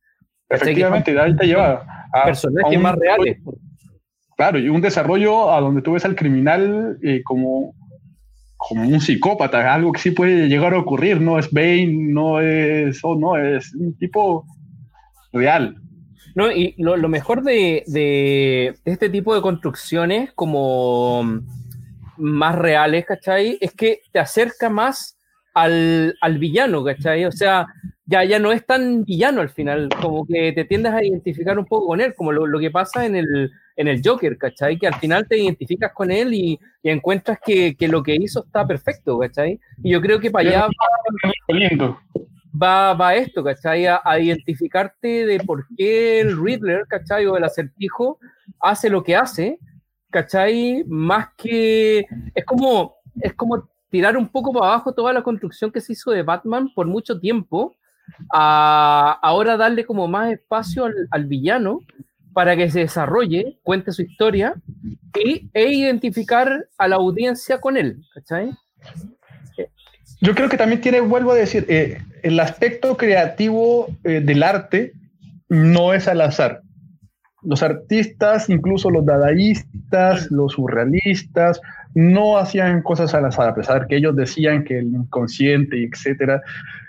[0.48, 3.38] Que Efectivamente, ahí te lleva a, Personajes a un- más reales.
[4.36, 7.74] Claro, y un desarrollo a donde tú ves al criminal eh, como,
[8.56, 13.00] como un psicópata, algo que sí puede llegar a ocurrir, no es Bane, no es,
[13.02, 14.44] oh, no, es un tipo
[15.32, 15.76] real.
[16.34, 21.40] No, y lo, lo mejor de, de este tipo de construcciones como
[22.22, 23.58] más reales, ¿cachai?
[23.60, 25.18] Es que te acerca más
[25.54, 27.24] al, al villano, ¿cachai?
[27.24, 27.66] O sea,
[28.06, 31.66] ya, ya no es tan villano al final, como que te tiendes a identificar un
[31.66, 34.78] poco con él, como lo, lo que pasa en el, en el Joker, ¿cachai?
[34.78, 38.66] Que al final te identificas con él y, encuentras que, que, lo que hizo está
[38.66, 39.60] perfecto, ¿cachai?
[39.82, 40.68] Y yo creo que para allá
[41.50, 41.98] va,
[42.60, 43.86] va, va, esto, ¿cachai?
[43.86, 47.26] A, a, identificarte de por qué el Riddler, ¿cachai?
[47.26, 48.18] O el acertijo
[48.60, 49.58] hace lo que hace,
[50.12, 50.84] ¿cachai?
[50.86, 52.06] Más que...
[52.34, 56.12] Es como, es como tirar un poco para abajo toda la construcción que se hizo
[56.12, 57.74] de Batman por mucho tiempo,
[58.32, 61.80] a ahora darle como más espacio al, al villano
[62.32, 64.54] para que se desarrolle, cuente su historia
[65.14, 68.02] y, e identificar a la audiencia con él.
[68.14, 68.50] ¿cachai?
[70.20, 74.92] Yo creo que también tiene, vuelvo a decir, eh, el aspecto creativo eh, del arte
[75.48, 76.62] no es al azar.
[77.44, 81.60] Los artistas, incluso los dadaístas, los surrealistas,
[81.94, 86.42] no hacían cosas al azar, a pesar que ellos decían que el inconsciente y etcétera.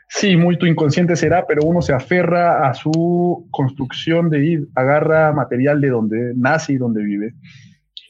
[0.08, 5.34] Sí, muy tu inconsciente será, pero uno se aferra a su construcción de ir, agarra
[5.34, 7.34] material de donde nace y donde vive.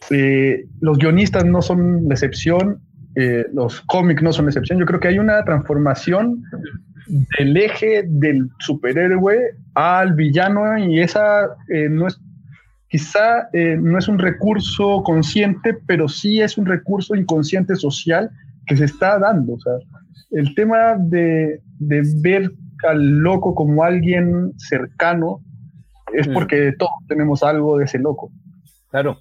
[0.09, 2.81] Eh, los guionistas no son la excepción,
[3.15, 4.79] eh, los cómics no son la excepción.
[4.79, 6.43] Yo creo que hay una transformación
[7.37, 12.19] del eje del superhéroe al villano y esa eh, no es
[12.93, 18.29] quizá eh, no es un recurso consciente, pero sí es un recurso inconsciente social
[18.67, 19.53] que se está dando.
[19.53, 19.73] O sea,
[20.29, 22.51] el tema de, de ver
[22.87, 25.41] al loco como alguien cercano
[26.13, 26.33] es mm.
[26.33, 28.31] porque todos tenemos algo de ese loco.
[28.91, 29.17] Claro.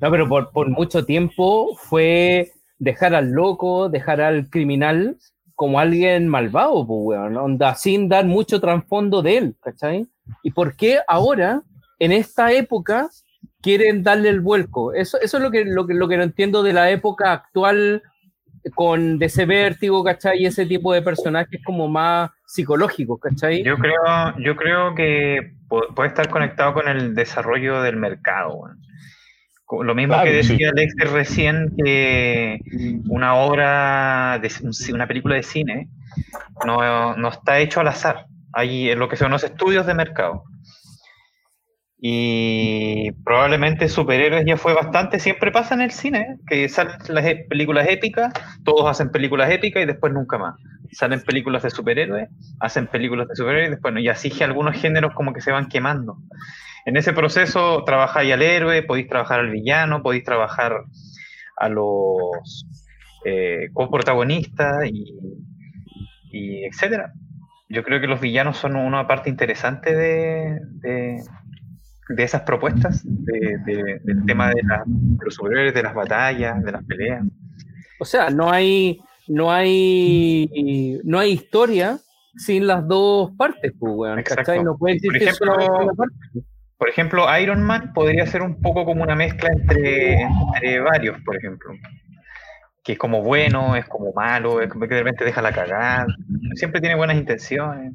[0.00, 5.16] No, pero por, por mucho tiempo fue dejar al loco, dejar al criminal
[5.54, 10.08] como alguien malvado, pues, weón, onda, sin dar mucho trasfondo de él, ¿cachai?
[10.42, 11.62] ¿Y por qué ahora
[12.00, 13.08] en esta época
[13.62, 14.92] quieren darle el vuelco.
[14.92, 18.02] Eso, eso es lo que, lo, que, lo que no entiendo de la época actual
[18.74, 20.42] con de ese vértigo, ¿cachai?
[20.42, 23.62] Y ese tipo de personajes como más psicológicos, ¿cachai?
[23.62, 23.94] Yo creo,
[24.38, 28.60] yo creo que puede estar conectado con el desarrollo del mercado.
[29.82, 30.64] Lo mismo claro, que decía sí.
[30.64, 32.58] Alex recién, que
[33.08, 34.50] una obra, de,
[34.92, 35.88] una película de cine,
[36.66, 38.26] no, no está hecho al azar.
[38.52, 40.42] Hay lo que son los estudios de mercado.
[42.02, 47.44] Y probablemente superhéroes ya fue bastante, siempre pasa en el cine, que salen las e,
[47.46, 48.32] películas épicas,
[48.64, 50.54] todos hacen películas épicas y después nunca más.
[50.92, 55.12] Salen películas de superhéroes, hacen películas de superhéroes y después y así que algunos géneros
[55.14, 56.16] como que se van quemando.
[56.86, 60.72] En ese proceso trabajáis al héroe, podéis trabajar al villano, podéis trabajar
[61.58, 62.66] a los
[63.26, 65.18] eh, coprotagonistas y,
[66.32, 67.12] y etcétera.
[67.68, 71.20] Yo creo que los villanos son una parte interesante de
[72.16, 76.62] de esas propuestas, de, de, del tema de, la, de, los superhéroes, de las batallas,
[76.62, 77.24] de las peleas.
[78.00, 81.98] O sea, no hay, no hay, no hay historia
[82.36, 84.18] sin las dos partes, pues, weón.
[84.18, 84.62] Exacto.
[84.62, 85.56] No puede por, ejemplo,
[86.78, 91.36] por ejemplo, Iron Man podría ser un poco como una mezcla entre, entre varios, por
[91.36, 91.72] ejemplo.
[92.82, 96.06] Que es como bueno, es como malo, es como que de repente deja la cagada,
[96.54, 97.92] siempre tiene buenas intenciones.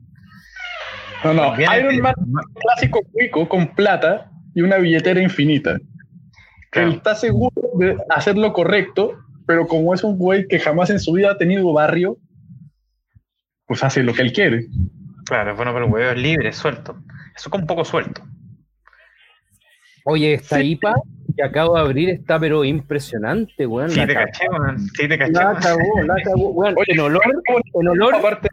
[1.23, 2.13] No, no, Iron Man
[2.61, 5.77] clásico cuico con plata y una billetera infinita.
[6.71, 6.89] Claro.
[6.89, 10.99] Él está seguro de hacer lo correcto, pero como es un güey que jamás en
[10.99, 12.17] su vida ha tenido barrio,
[13.65, 14.67] pues hace lo que él quiere.
[15.25, 16.97] Claro, bueno, pero el güey es libre, suelto.
[17.35, 18.21] Eso es un poco suelto.
[20.05, 20.71] Oye, esta sí.
[20.71, 20.93] IPA
[21.35, 23.89] que acabo de abrir está pero impresionante, weón.
[23.89, 24.79] Sí, te caché, weón.
[24.79, 25.31] Sí, te caché.
[25.31, 26.75] La cagó, la cagó, weón.
[26.77, 27.23] Oye, en olor,
[27.73, 28.47] en olor aparte,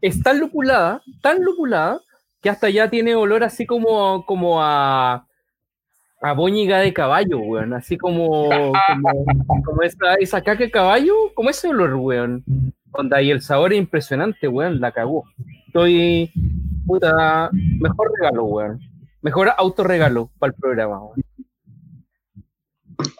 [0.00, 2.00] es tan lupulada, tan lupulada,
[2.40, 5.26] que hasta ya tiene olor así como, como a,
[6.20, 7.72] a boñiga de caballo, weón.
[7.74, 12.44] Así como, como, como, esa, esa caca de caballo, como ese olor, weón.
[12.92, 15.24] Onda, y el sabor es impresionante, weón, la cagó.
[15.66, 16.30] Estoy,
[16.86, 18.80] puta, mejor regalo, weón.
[19.22, 21.22] Mejor autorregalo para el programa, weón.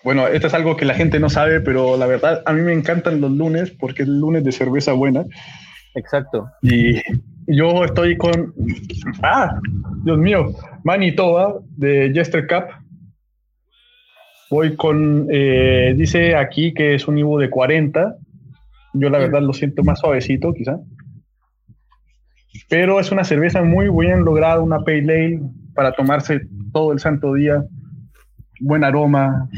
[0.04, 2.72] Bueno, esto es algo que la gente no sabe, pero la verdad a mí me
[2.72, 5.24] encantan los lunes porque es el lunes de cerveza buena.
[5.94, 6.50] Exacto.
[6.62, 7.00] Y
[7.46, 8.54] yo estoy con.
[9.22, 9.58] Ah,
[10.04, 10.52] Dios mío,
[10.84, 12.64] Manitoba de Jester Cup.
[14.50, 15.26] Voy con.
[15.30, 18.16] Eh, dice aquí que es un Ivo de 40.
[18.94, 20.78] Yo la verdad lo siento más suavecito, quizá.
[22.68, 25.40] Pero es una cerveza muy bien lograda, una pale ale
[25.74, 26.40] para tomarse
[26.72, 27.64] todo el santo día.
[28.60, 29.48] Buen aroma,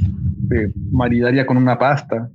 [0.50, 2.30] eh, maridaría con una pasta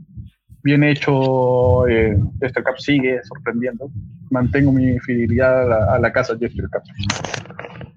[0.67, 3.89] bien hecho, eh, Jester Cup sigue sorprendiendo.
[4.29, 6.81] Mantengo mi fidelidad a la, a la casa Jester Cup.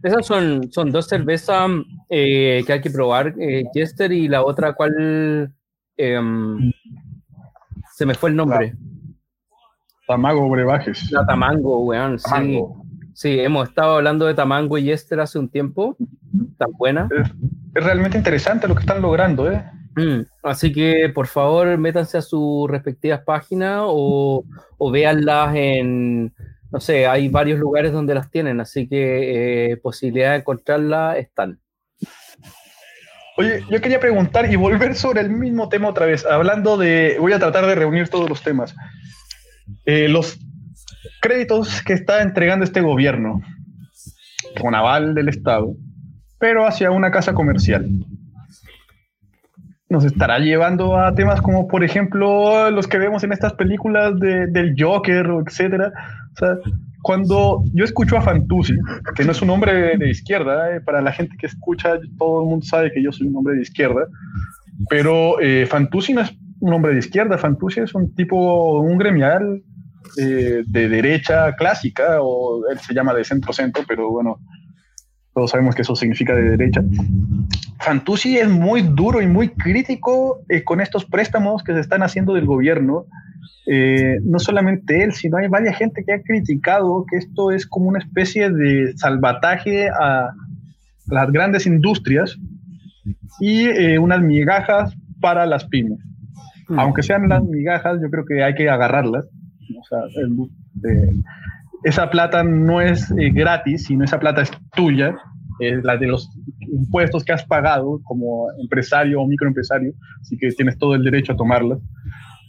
[0.04, 1.68] Esas son, son dos cervezas
[2.08, 5.52] eh, que hay que probar, eh, Jester y la otra, ¿cuál?
[5.96, 6.72] Em,
[7.96, 8.74] se me fue el nombre.
[10.06, 11.10] Tamago Brebajes.
[11.10, 12.18] La Tamango, weón.
[12.20, 12.30] Sí.
[12.30, 12.84] Tamango.
[13.14, 15.96] Sí, hemos estado hablando de Tamango y Esther hace un tiempo.
[16.56, 17.08] Tan buena.
[17.10, 17.28] Es,
[17.74, 19.62] es realmente interesante lo que están logrando, ¿eh?
[20.00, 24.44] Mm, Así que por favor métanse a sus respectivas páginas o,
[24.78, 26.32] o véanlas en,
[26.70, 31.60] no sé, hay varios lugares donde las tienen, así que eh, posibilidad de encontrarlas están.
[33.36, 37.32] Oye, yo quería preguntar y volver sobre el mismo tema otra vez, hablando de, voy
[37.32, 38.74] a tratar de reunir todos los temas.
[39.84, 40.38] Eh, los
[41.20, 43.40] créditos que está entregando este gobierno
[44.60, 45.74] con aval del Estado,
[46.38, 47.88] pero hacia una casa comercial.
[49.90, 54.46] Nos estará llevando a temas como, por ejemplo, los que vemos en estas películas de-
[54.46, 55.92] del Joker, etcétera.
[56.32, 56.56] O sea,
[57.02, 58.76] cuando yo escucho a Fantuzzi,
[59.16, 62.42] que no es un hombre de, de izquierda, eh, para la gente que escucha, todo
[62.42, 64.06] el mundo sabe que yo soy un hombre de izquierda,
[64.88, 69.60] pero eh, Fantuzzi no es un hombre de izquierda, Fantuzzi es un tipo, un gremial
[70.18, 74.38] eh, de derecha clásica, o él se llama de centro-centro, pero bueno,
[75.40, 76.82] todos sabemos que eso significa de derecha.
[77.78, 82.34] Fantuzzi es muy duro y muy crítico eh, con estos préstamos que se están haciendo
[82.34, 83.06] del gobierno.
[83.66, 87.86] Eh, no solamente él, sino hay varias gente que ha criticado que esto es como
[87.88, 90.28] una especie de salvataje a
[91.06, 92.36] las grandes industrias
[93.40, 96.00] y eh, unas migajas para las pymes.
[96.68, 96.78] Mm.
[96.80, 99.24] Aunque sean las migajas, yo creo que hay que agarrarlas.
[99.24, 100.50] O sea, el-
[100.90, 101.14] eh,
[101.84, 105.16] esa plata no es eh, gratis, sino esa plata es tuya,
[105.60, 106.28] es la de los
[106.60, 111.36] impuestos que has pagado como empresario o microempresario, así que tienes todo el derecho a
[111.36, 111.78] tomarlas.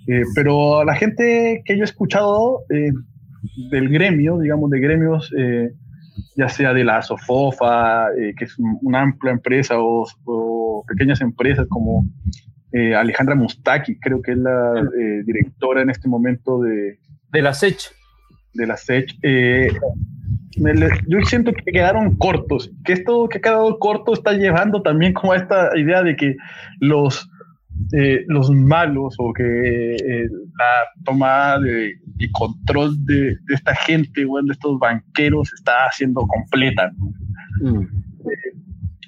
[0.08, 2.92] Eh, pero la gente que yo he escuchado eh,
[3.72, 5.70] del gremio, digamos, de gremios, eh,
[6.36, 11.22] ya sea de la Sofofa, eh, que es un- una amplia empresa, o, o pequeñas
[11.22, 12.06] empresas como
[12.74, 17.00] eh, Alejandra Mustaki, creo que es la eh, directora en este momento de,
[17.32, 17.92] De la SECH.
[18.54, 19.18] de la SECH,
[20.58, 20.74] me
[21.08, 25.32] yo siento que quedaron cortos, que esto que ha quedado corto está llevando también como
[25.34, 26.36] a esta idea de que
[26.80, 27.30] los,
[27.94, 30.28] eh, los malos o que eh,
[30.58, 31.94] la toma de,
[32.34, 36.92] control de, de esta gente, bueno, de estos banqueros está haciendo completa.
[37.62, 37.86] Mm.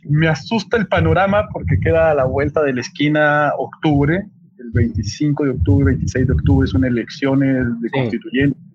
[0.10, 4.26] Me asusta el panorama porque queda a la vuelta de la esquina octubre,
[4.60, 8.00] el 25 de octubre, 26 de octubre son elecciones de Sí.
[8.00, 8.73] constituyentes.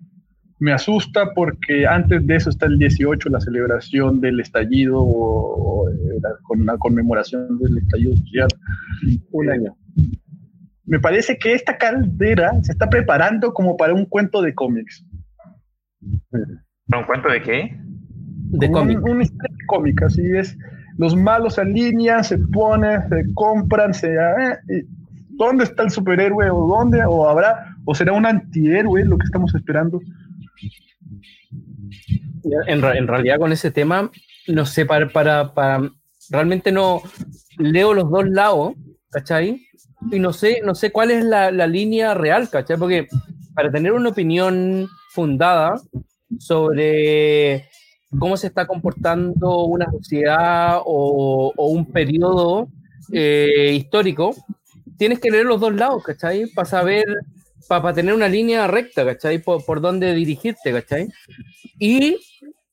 [0.59, 5.89] Me asusta porque antes de eso está el 18, la celebración del estallido o, o,
[5.89, 8.49] eh, la, con la conmemoración del estallido social.
[9.31, 9.77] Un Eh, año.
[10.85, 15.05] Me parece que esta caldera se está preparando como para un cuento de cómics.
[16.31, 17.79] ¿Un cuento de qué?
[18.51, 19.03] De Como cómic.
[19.03, 20.57] Un, una historia cómica, así es.
[20.97, 24.13] Los malos se alinean, se ponen, se compran, se...
[24.15, 24.99] eh, y
[25.37, 26.49] ¿Dónde está el superhéroe?
[26.49, 27.01] ¿O dónde?
[27.05, 27.75] ¿O habrá?
[27.85, 30.01] ¿O será un antihéroe lo que estamos esperando?
[32.67, 34.11] En, realidad con ese tema,
[34.47, 35.91] no sé, para, para,
[36.29, 37.01] realmente no
[37.57, 38.73] leo los dos lados,
[39.09, 39.65] ¿cachai?
[40.11, 42.77] Y no sé, no sé cuál es la, la línea real, ¿cachai?
[42.77, 43.07] Porque
[43.53, 45.81] para tener una opinión fundada
[46.39, 47.67] sobre
[48.17, 52.69] cómo se está comportando una sociedad o, o un periodo
[53.11, 54.35] eh, histórico,
[54.97, 56.45] tienes que leer los dos lados, ¿cachai?
[56.47, 57.05] Para saber,
[57.67, 59.39] para, tener una línea recta, ¿cachai?
[59.39, 61.07] Por, por dónde dirigirte, ¿cachai?
[61.79, 62.17] Y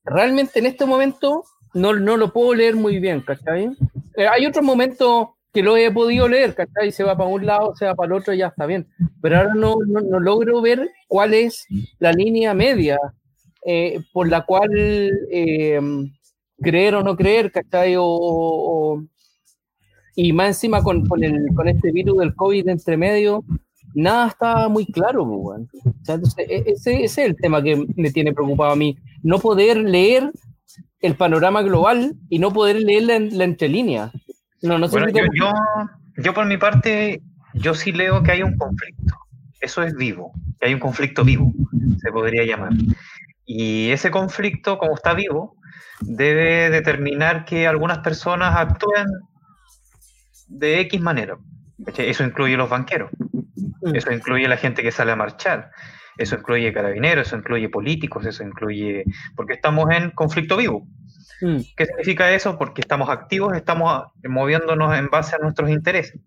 [0.05, 3.71] realmente en este momento no, no lo puedo leer muy bien, ¿cachai?
[4.17, 6.93] Eh, hay otros momentos que lo he podido leer, ¿cachai?
[6.93, 8.87] Se va para un lado, se va para el otro, ya está bien.
[9.23, 11.67] Pero ahora no, no, no logro ver cuál es
[11.99, 12.99] la línea media
[13.65, 15.81] eh, por la cual eh,
[16.61, 17.97] creer o no creer, ¿cachai?
[20.15, 23.45] Y más encima con, con, el, con este virus del COVID entre medio,
[23.97, 25.69] nada está muy claro, pues, weón.
[25.85, 28.99] O sea, entonces, e- ese, ese es el tema que me tiene preocupado a mí.
[29.23, 30.31] No poder leer
[31.01, 34.13] el panorama global y no poder leer la, la entrelínea.
[34.63, 35.53] No, no sé Bueno, yo, yo,
[36.23, 37.23] yo por mi parte,
[37.55, 39.15] yo sí leo que hay un conflicto.
[39.61, 41.53] Eso es vivo, que hay un conflicto vivo,
[42.01, 42.73] se podría llamar.
[43.47, 45.57] Y ese conflicto, como está vivo,
[46.01, 49.07] debe determinar que algunas personas actúen
[50.49, 51.39] de X manera.
[51.97, 53.11] Eso incluye los banqueros,
[53.95, 55.71] eso incluye la gente que sale a marchar,
[56.17, 59.05] eso incluye carabineros, eso incluye políticos, eso incluye...
[59.35, 60.87] porque estamos en conflicto vivo.
[61.43, 62.57] Mm, ¿Qué significa eso?
[62.57, 66.19] Porque estamos activos, estamos moviéndonos en base a nuestros intereses.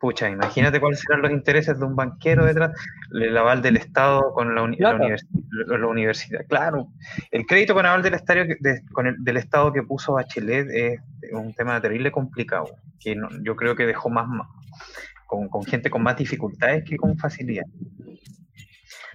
[0.00, 2.70] Pucha, imagínate cuáles serán los intereses de un banquero detrás,
[3.12, 5.04] el aval del Estado con la, uni- la Plata.
[5.04, 5.26] univers-
[5.66, 6.42] la- la universidad.
[6.48, 6.88] Claro,
[7.32, 10.68] el crédito con aval del, estadio que- de- con el- del Estado que puso Bachelet
[10.70, 11.00] es
[11.32, 12.66] un tema terrible complicado,
[13.00, 14.28] que no- yo creo que dejó más,
[15.28, 17.66] con, con gente con más dificultades que con facilidad.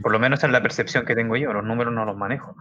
[0.01, 2.55] Por lo menos esa es la percepción que tengo yo, los números no los manejo.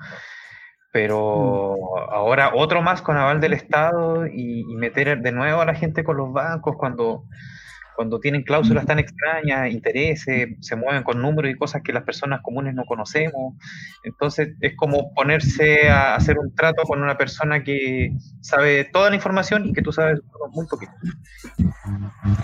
[0.90, 2.12] Pero Mm.
[2.14, 6.02] ahora otro más con aval del Estado y, y meter de nuevo a la gente
[6.02, 7.24] con los bancos cuando,
[7.94, 12.40] cuando tienen cláusulas tan extrañas, intereses, se mueven con números y cosas que las personas
[12.42, 13.54] comunes no conocemos.
[14.04, 19.16] Entonces es como ponerse a hacer un trato con una persona que sabe toda la
[19.16, 20.20] información y que tú sabes
[20.52, 20.92] muy poquito.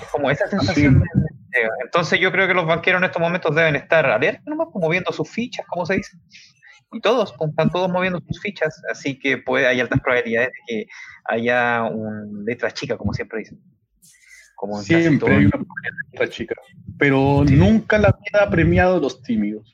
[0.02, 1.02] Es como esa sensación.
[1.84, 5.12] Entonces yo creo que los banqueros en estos momentos deben estar alerta nomás, pues, moviendo
[5.12, 6.16] sus fichas, como se dice.
[6.92, 10.60] Y todos, pues, están todos moviendo sus fichas, así que puede, hay altas probabilidades de
[10.66, 10.86] que
[11.24, 13.60] haya un letra chica, como siempre dicen.
[14.58, 15.64] Como en casi Siempre hay una
[16.12, 16.56] otra chica.
[16.98, 19.72] Pero nunca la vida ha premiado a los tímidos.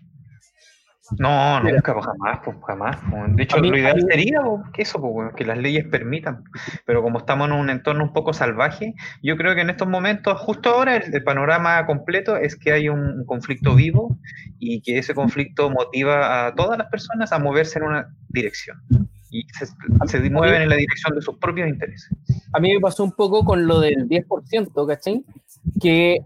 [1.19, 2.97] No, nunca, pues jamás, pues jamás.
[3.11, 3.37] pues.
[3.37, 6.45] De hecho, mí- lo ideal mí- sería pues, que eso, pues, que las leyes permitan.
[6.85, 10.39] Pero como estamos en un entorno un poco salvaje, yo creo que en estos momentos,
[10.39, 14.19] justo ahora, el, el panorama completo es que hay un, un conflicto vivo
[14.59, 18.83] y que ese conflicto motiva a todas las personas a moverse en una dirección.
[19.35, 19.67] Y se,
[20.07, 22.09] se mueven en la dirección de sus propios intereses.
[22.53, 25.25] a mí me pasó un poco con lo del 10%, ¿cachai?
[25.81, 26.21] Que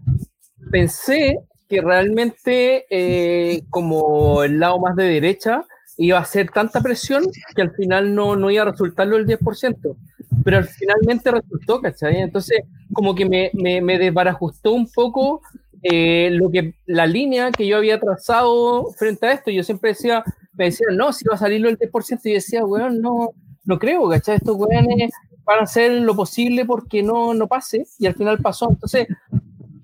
[0.70, 1.38] pensé
[1.68, 5.64] que realmente eh, como el lado más de derecha
[5.96, 7.24] iba a ser tanta presión
[7.56, 9.96] que al final no, no iba a resultarlo el 10%,
[10.44, 12.18] pero al finalmente resultó, ¿cachai?
[12.18, 12.60] Entonces
[12.92, 15.40] como que me, me, me desbarajustó un poco
[15.82, 19.50] eh, lo que, la línea que yo había trazado frente a esto.
[19.50, 20.24] Yo siempre decía,
[20.58, 23.30] me decían, no, si va a salir el 10%, y yo decía, weón, no,
[23.64, 24.36] no creo, ¿cachai?
[24.36, 25.10] Estos weones
[25.44, 28.68] van a hacer lo posible porque no, no pase, y al final pasó.
[28.70, 29.06] Entonces,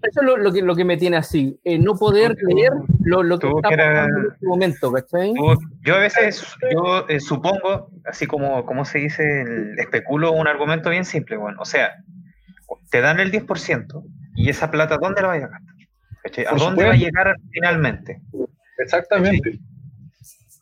[0.02, 2.72] eso es lo, lo que, lo que me tiene así, eh, no poder Tú- leer
[3.04, 5.32] lo, lo que tú está era- pasando en este momento, ¿cachai?
[5.32, 10.46] Tú- Yo a veces, yo eh, supongo, así como, como se dice, el- especulo un
[10.46, 11.92] argumento bien simple, bueno, o sea,
[12.90, 14.02] te dan el 10%
[14.34, 15.60] y esa plata, ¿dónde la vas a gastar?
[16.52, 18.20] ¿A dónde va a llegar finalmente?
[18.78, 19.58] Exactamente.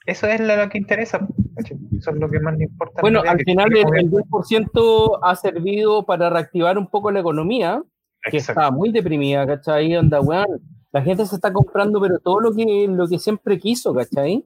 [0.06, 1.26] Eso es lo que interesa,
[1.56, 2.94] eso es lo que más le importa.
[2.98, 7.10] en Bueno, al que final el, que el 10% ha servido para reactivar un poco
[7.10, 7.80] la economía,
[8.30, 8.60] que Exacto.
[8.60, 9.96] está muy deprimida, ¿cachai?
[9.96, 10.46] Onda, weón,
[10.92, 14.44] la gente se está comprando, pero todo lo que, lo que siempre quiso, ¿cachai?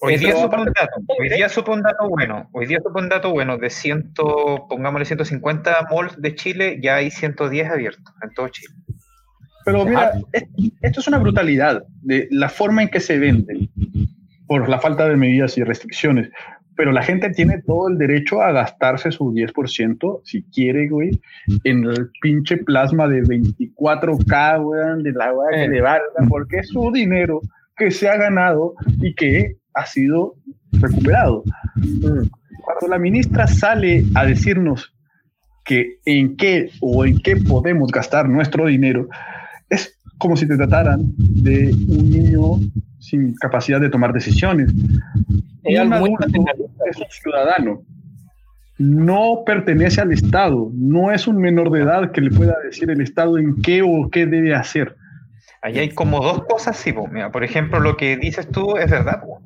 [0.00, 3.08] Hoy día supe un dato, hoy día supe un dato bueno, hoy día supe un
[3.08, 4.12] dato bueno, de 100,
[4.68, 8.74] pongámosle 150 malls de Chile, ya hay 110 abiertos en todo Chile.
[9.64, 10.44] Pero mira, es-
[10.82, 13.68] esto es una brutalidad de la forma en que se venden
[14.46, 16.30] por la falta de medidas y restricciones.
[16.76, 21.18] Pero la gente tiene todo el derecho a gastarse su 10%, si quiere, güey,
[21.64, 25.68] en el pinche plasma de 24K, weón, de la weá que Eh.
[25.68, 27.40] le valga, porque es su dinero
[27.76, 30.34] que se ha ganado y que ha sido
[30.72, 31.44] recuperado.
[31.74, 34.92] Cuando la ministra sale a decirnos
[35.64, 39.08] que en qué o en qué podemos gastar nuestro dinero,
[39.70, 42.40] es como si te trataran de un niño
[43.06, 44.72] sin capacidad de tomar decisiones.
[45.62, 47.82] Es algo Un es un ciudadano.
[48.78, 50.70] No pertenece al Estado.
[50.74, 54.10] No es un menor de edad que le pueda decir el Estado en qué o
[54.10, 54.96] qué debe hacer.
[55.62, 57.06] Ahí hay como dos cosas, sí, po.
[57.06, 59.40] Mira, por ejemplo, lo que dices tú es verdad, po.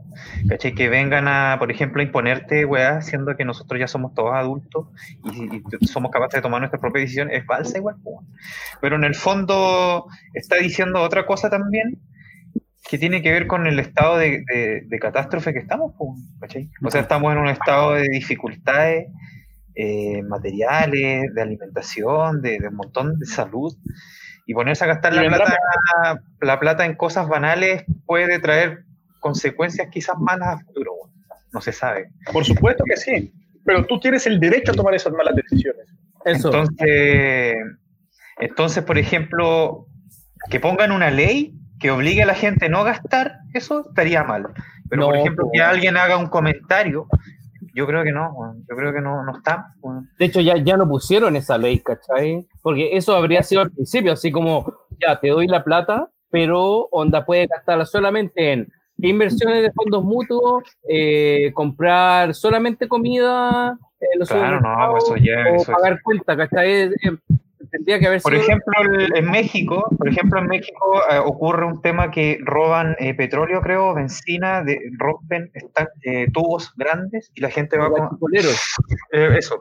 [0.49, 0.75] ¿Cachai?
[0.75, 4.87] Que vengan a, por ejemplo, a imponerte, weá, siendo que nosotros ya somos todos adultos
[5.33, 8.25] y, y somos capaces de tomar nuestra propia decisión, es falsa igual, po.
[8.81, 12.01] Pero en el fondo está diciendo otra cosa también
[12.91, 15.93] que tiene que ver con el estado de, de- de catástrofe que estamos.
[16.85, 19.07] O sea, estamos en un estado de dificultades
[19.77, 23.73] eh, materiales, de alimentación, de, de un montón de salud.
[24.47, 28.85] Y ponerse a gastar la plata, la plata en cosas banales puede traer
[29.21, 30.91] consecuencias quizás malas a futuro.
[31.53, 32.11] No se sabe.
[32.33, 33.33] Por supuesto que sí,
[33.65, 35.87] pero tú tienes el derecho a tomar esas malas decisiones.
[36.25, 36.49] Eso.
[36.49, 37.55] Entonces,
[38.41, 39.87] entonces, por ejemplo,
[40.51, 44.49] que pongan una ley que obligue a la gente a no gastar, eso estaría mal.
[44.89, 47.07] Pero, por ejemplo, que alguien haga un comentario,
[47.75, 49.73] yo creo que no, yo creo que no, no está.
[50.19, 52.47] De hecho, ya, ya no pusieron esa ley, ¿cachai?
[52.63, 57.25] Porque eso habría sido al principio, así como, ya, te doy la plata, pero onda
[57.25, 58.69] puede gastarla solamente en
[58.99, 63.79] inversiones de fondos mutuos, eh, comprar solamente comida,
[64.19, 66.91] los Claro, no, pues eso ya- o eso es- pagar cuentas, ¿cachai?
[67.71, 68.43] Tendría que haber Por sido...
[68.43, 68.75] ejemplo,
[69.15, 73.95] en México, por ejemplo, en México eh, ocurre un tema que roban eh, petróleo, creo,
[73.95, 78.19] benzina, de, rompen esta- eh, tubos grandes y la gente va con.
[79.13, 79.61] Eh, eso.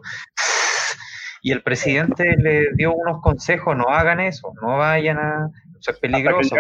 [1.42, 5.50] Y el presidente le dio unos consejos, no hagan eso, no vayan a...
[5.80, 6.56] Eso es peligroso.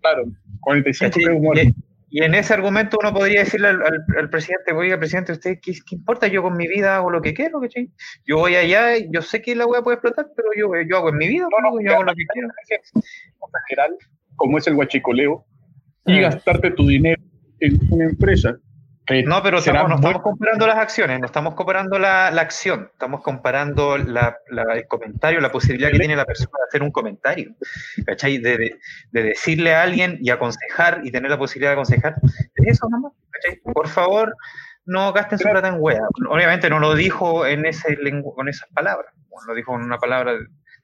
[0.00, 0.24] Claro,
[0.60, 1.24] 45 ¿Cachai?
[1.24, 1.66] pesos muertos.
[2.12, 5.72] Y, en ese argumento uno podría decirle al, al- al presidente, oiga, presidente, ¿usted qué,
[5.72, 6.26] qué importa?
[6.26, 7.88] Yo con mi vida hago lo que quiero, ¿cachai?
[8.26, 11.16] Yo voy allá, yo sé que la hueá puede explotar, pero yo, yo hago en
[11.18, 12.48] mi vida, No, no, yo hago lo que quiero.
[13.68, 13.96] general,
[14.36, 15.44] como es el huachicoleo,
[16.06, 16.22] y Mm.
[16.22, 17.22] gastarte tu dinero
[17.60, 18.58] en una empresa.
[19.26, 23.22] No, pero estamos- no estamos comparando las acciones, no estamos comparando la, la acción, estamos
[23.22, 27.54] comparando la- la- el comentario, la posibilidad que tiene la persona de hacer un comentario,
[28.06, 28.38] ¿cachai?
[28.38, 28.78] De, de-
[29.10, 32.14] de decirle a alguien y aconsejar y tener la posibilidad de aconsejar.
[32.54, 33.60] Es eso nomás, ¿cachai?
[33.72, 34.36] Por favor,
[34.86, 36.00] no gasten su plata en wea.
[36.28, 37.98] Obviamente no lo dijo en ese
[38.34, 39.12] con esas palabras,
[39.46, 40.32] lo dijo en una palabra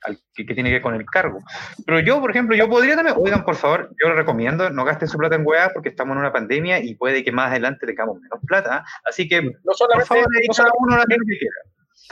[0.06, 1.40] al- que, que tiene que ver con el cargo.
[1.84, 5.08] Pero yo, por ejemplo, yo podría también, oigan, por favor, yo les recomiendo, no gasten
[5.08, 8.20] su plata en weá porque estamos en una pandemia y puede que más adelante tengamos
[8.20, 8.84] menos plata.
[9.04, 11.56] Así que, No por solamente, favor, ahí no cada uno lo que quiera.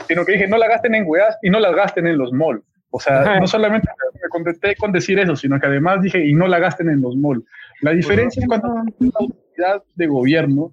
[0.07, 2.61] sino que dije, no la gasten en weas y no la gasten en los malls.
[2.91, 3.39] O sea, Ajá.
[3.41, 6.89] no solamente me contenté con decir eso, sino que además dije, y no la gasten
[6.89, 7.43] en los malls.
[7.81, 10.71] La diferencia es cuando una autoridad de gobierno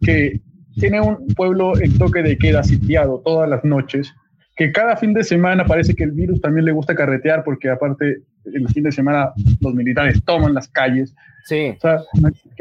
[0.00, 0.40] que
[0.78, 4.12] tiene un pueblo en toque de queda sitiado todas las noches,
[4.56, 8.22] que cada fin de semana parece que el virus también le gusta carretear, porque aparte
[8.44, 11.14] en los fines de semana los militares toman las calles.
[11.44, 11.74] Sí.
[11.76, 11.98] O sea,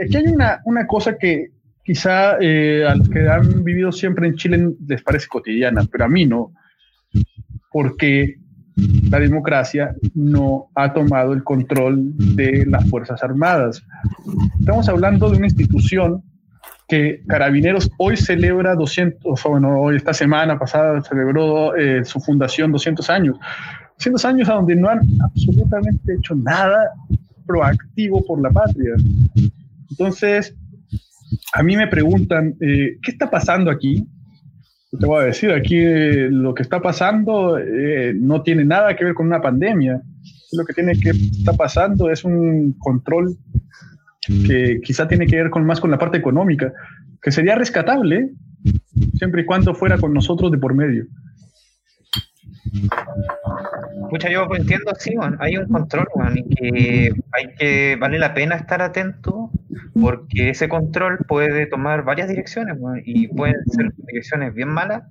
[0.03, 1.51] aquí hay una, una cosa que
[1.83, 6.09] quizá eh, a los que han vivido siempre en Chile les parece cotidiana, pero a
[6.09, 6.53] mí no,
[7.71, 8.37] porque
[9.09, 13.85] la democracia no ha tomado el control de las Fuerzas Armadas.
[14.59, 16.23] Estamos hablando de una institución
[16.93, 22.71] que Carabineros hoy celebra 200, o bueno, hoy esta semana pasada celebró eh, su fundación
[22.71, 23.37] 200 años.
[23.97, 26.91] 200 años a donde no han absolutamente hecho nada
[27.47, 28.93] proactivo por la patria.
[29.89, 30.55] Entonces,
[31.53, 34.07] a mí me preguntan, eh, ¿qué está pasando aquí?
[34.99, 39.03] Te voy a decir, aquí eh, lo que está pasando eh, no tiene nada que
[39.03, 39.99] ver con una pandemia.
[40.51, 43.35] Lo que tiene que está pasando es un control
[44.27, 46.73] que quizá tiene que ver con más con la parte económica,
[47.21, 48.31] que sería rescatable
[49.15, 51.05] siempre y cuando fuera con nosotros de por medio.
[54.03, 58.33] Escucha, yo entiendo, sí, man, hay un control, man, y que hay que, vale la
[58.33, 59.51] pena estar atento
[59.99, 65.03] porque ese control puede tomar varias direcciones, man, y pueden ser direcciones bien malas,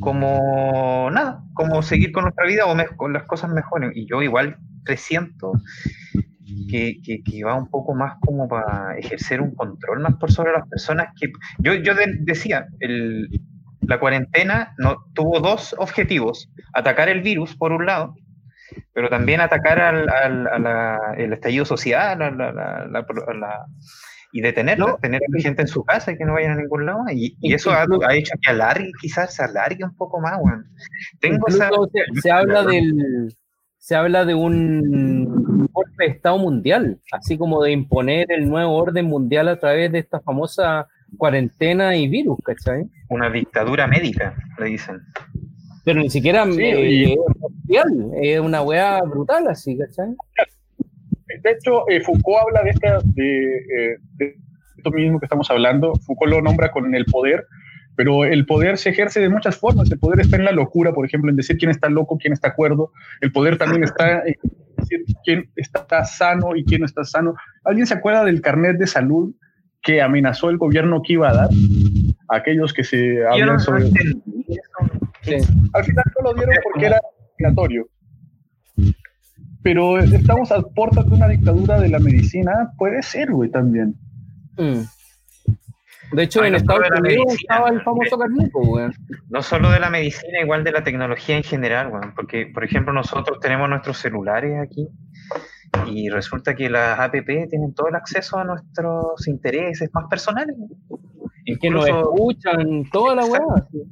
[0.00, 3.92] como nada, como seguir con nuestra vida o con las cosas mejores.
[3.94, 5.52] Y yo igual presiento
[6.70, 10.52] que, que, que va un poco más como para ejercer un control más por sobre
[10.52, 11.28] las personas que...
[11.58, 13.28] Yo, yo de- decía, el,
[13.82, 18.14] la cuarentena no, tuvo dos objetivos, atacar el virus por un lado,
[18.92, 23.66] pero también atacar al, al- a la- el estallido social a la- la-
[24.32, 24.96] y detenerlo, No.
[24.96, 27.04] tener a la gente en su casa y que no vayan a ningún lado.
[27.12, 30.64] Y, y eso ha, ha hecho que alargue, quizás se alargue un poco más, weón.
[31.20, 31.68] Tengo esa...
[31.92, 33.32] Se, se habla del
[33.84, 39.04] se habla de un golpe de Estado mundial, así como de imponer el nuevo orden
[39.04, 42.84] mundial a través de esta famosa cuarentena y virus, ¿cachai?
[43.10, 45.02] Una dictadura médica, le dicen.
[45.84, 50.14] Pero ni siquiera Sí, eh, y- es mundial, es una weá brutal así, ¿cachai?
[51.42, 54.34] De hecho, eh, Foucault habla de, esta, de, eh, de
[54.78, 55.92] esto mismo que estamos hablando.
[56.06, 57.44] Foucault lo nombra con el poder,
[57.96, 59.90] pero el poder se ejerce de muchas formas.
[59.90, 62.54] El poder está en la locura, por ejemplo, en decir quién está loco, quién está
[62.54, 62.92] cuerdo.
[63.20, 64.34] El poder también está en
[64.76, 67.34] decir quién está sano y quién no está sano.
[67.64, 69.34] ¿Alguien se acuerda del carnet de salud
[69.82, 71.48] que amenazó el gobierno que iba a dar?
[72.28, 73.86] A aquellos que se no sobre...
[75.22, 75.36] Sí.
[75.72, 77.00] Al final no lo dieron porque era
[77.34, 77.88] obligatorio.
[79.62, 82.72] Pero estamos a puertas de una dictadura de la medicina.
[82.76, 83.94] Puede ser, güey, también.
[84.58, 84.82] Mm.
[86.14, 88.16] De hecho, Ay, en no Estados Unidos medicina, estaba el famoso
[88.54, 88.94] weón.
[89.30, 92.12] No solo de la medicina, igual de la tecnología en general, weón.
[92.14, 94.88] Porque, por ejemplo, nosotros tenemos nuestros celulares aquí
[95.86, 100.56] y resulta que las APP tienen todo el acceso a nuestros intereses más personales.
[101.60, 103.40] que nos Incluso, escuchan, toda la weá.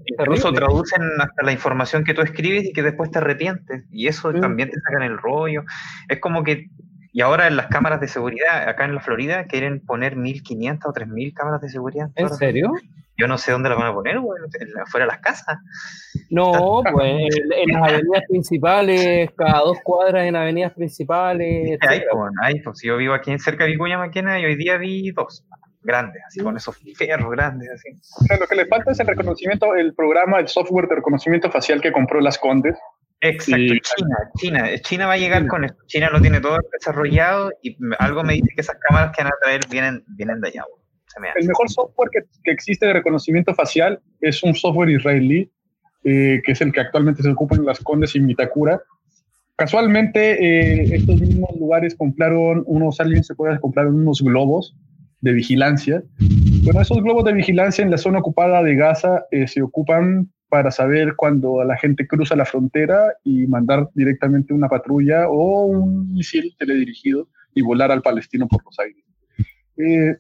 [0.07, 0.59] incluso terrible.
[0.67, 3.85] traducen hasta la información que tú escribes y que después te arrepientes.
[3.91, 4.41] Y eso Sí.
[4.41, 5.63] también te sacan el rollo.
[6.09, 6.69] Es como que.
[7.13, 10.93] Y ahora en las cámaras de seguridad, acá en la Florida, quieren poner 1500 o
[10.93, 12.09] 3000 cámaras de seguridad.
[12.17, 12.73] ¿En serio?
[13.19, 15.59] Yo no sé dónde las van a poner, la- fuera de las casas.
[16.31, 17.21] No, pues en,
[17.53, 21.79] en las avenidas principales, cada dos cuadras en avenidas principales.
[21.87, 24.79] Hay, pues, hay, pues, yo vivo aquí en cerca de Vicuña Maquena y hoy día
[24.79, 25.45] vi dos
[25.83, 27.89] grandes, así con esos fierros grandes, así.
[28.21, 31.51] O sea, lo que le falta es el reconocimiento, el programa, el software de reconocimiento
[31.51, 32.79] facial que compró las Condes.
[33.23, 33.75] Exacto.
[33.97, 35.79] China, China, China va a llegar con esto.
[35.87, 39.37] China lo tiene todo desarrollado y algo me dice que esas cámaras que van a
[39.41, 40.65] traer vienen, vienen de allá.
[41.21, 41.29] me.
[41.37, 45.49] El mejor software que, que existe de reconocimiento facial es un software israelí,
[46.03, 48.83] eh, que es el que actualmente se ocupa en las Condes y Mitacura.
[49.55, 54.75] Casualmente, eh, estos mismos lugares compraron unos, alguien se puede comprar unos globos
[55.21, 56.03] de vigilancia.
[56.65, 60.71] Bueno, esos globos de vigilancia en la zona ocupada de Gaza eh, se ocupan para
[60.71, 66.55] saber cuando la gente cruza la frontera y mandar directamente una patrulla o un misil
[66.59, 69.03] teledirigido y volar al palestino por los aires.
[69.79, 70.15] Eh,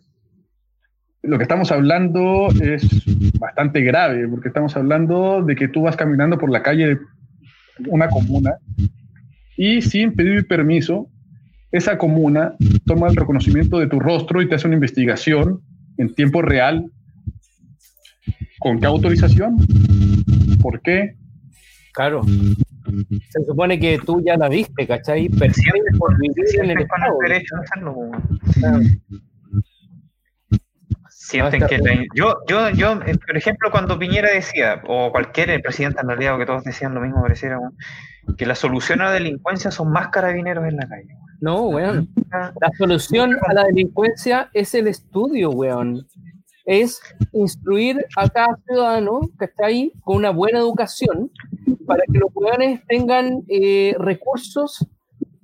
[1.20, 2.88] lo que estamos hablando es
[3.38, 6.98] bastante grave, porque estamos hablando de que tú vas caminando por la calle de
[7.90, 8.56] una comuna
[9.58, 11.10] y sin pedir permiso,
[11.72, 12.54] esa comuna
[12.86, 15.60] toma el reconocimiento de tu rostro y te hace una investigación
[15.98, 16.90] en tiempo real.
[18.60, 19.58] ¿Con qué autorización?
[20.62, 21.16] ¿Por qué?
[21.92, 22.22] Claro.
[22.24, 25.28] Se supone que tú ya la viste, ¿cachai?
[25.28, 27.18] Persigues por vivir en el con Estado.
[27.22, 28.40] el derecho de hacerlo, weón.
[28.54, 28.78] Claro.
[31.08, 35.50] Sienten No, que la- yo, yo, yo, eh, por ejemplo, cuando Piñera decía, o cualquier
[35.50, 37.58] el presidente en realidad, o que todos decían lo mismo, pareciera,
[38.36, 41.16] que la solución a la delincuencia son más carabineros en la calle.
[41.40, 42.08] No, weón.
[42.32, 46.06] Ah, La solución a la delincuencia es el estudio, weón.
[46.64, 47.00] Es
[47.32, 51.30] instruir a cada ciudadano que está ahí con una buena educación
[51.86, 54.86] para que los weones tengan eh, recursos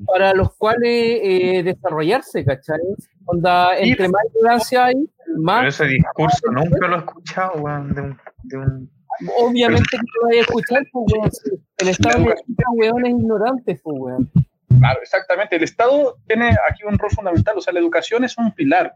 [0.07, 2.79] para los cuales eh, desarrollarse, ¿cachai?
[3.27, 4.95] Onda, entre más ignorancia hay,
[5.27, 8.91] Pero más ese discurso nunca lo he escuchado, weón, de un, de un
[9.39, 11.31] obviamente que lo vais a escuchar, pues, weón.
[11.79, 14.31] El Estado necesita weones ignorantes, pues, weón.
[14.79, 15.57] Claro, exactamente.
[15.57, 18.95] El Estado tiene aquí un rol fundamental, o sea, la educación es un pilar,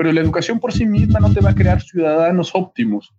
[0.00, 3.12] pero la educación por sí misma no te va a crear ciudadanos óptimos.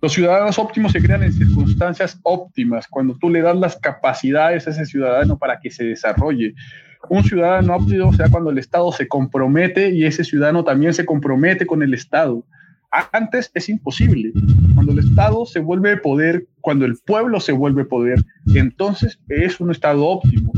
[0.00, 4.70] Los ciudadanos óptimos se crean en circunstancias óptimas, cuando tú le das las capacidades a
[4.70, 6.54] ese ciudadano para que se desarrolle.
[7.08, 11.66] Un ciudadano óptimo, sea, cuando el Estado se compromete y ese ciudadano también se compromete
[11.66, 12.46] con el Estado.
[13.10, 14.30] Antes es imposible.
[14.74, 18.22] Cuando el Estado se vuelve poder, cuando el pueblo se vuelve poder,
[18.54, 20.52] entonces es un Estado óptimo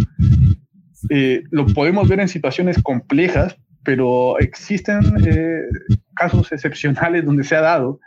[1.11, 5.63] eh, lo podemos ver en situaciones complejas, pero existen eh,
[6.15, 8.01] casos excepcionales donde se ha dado.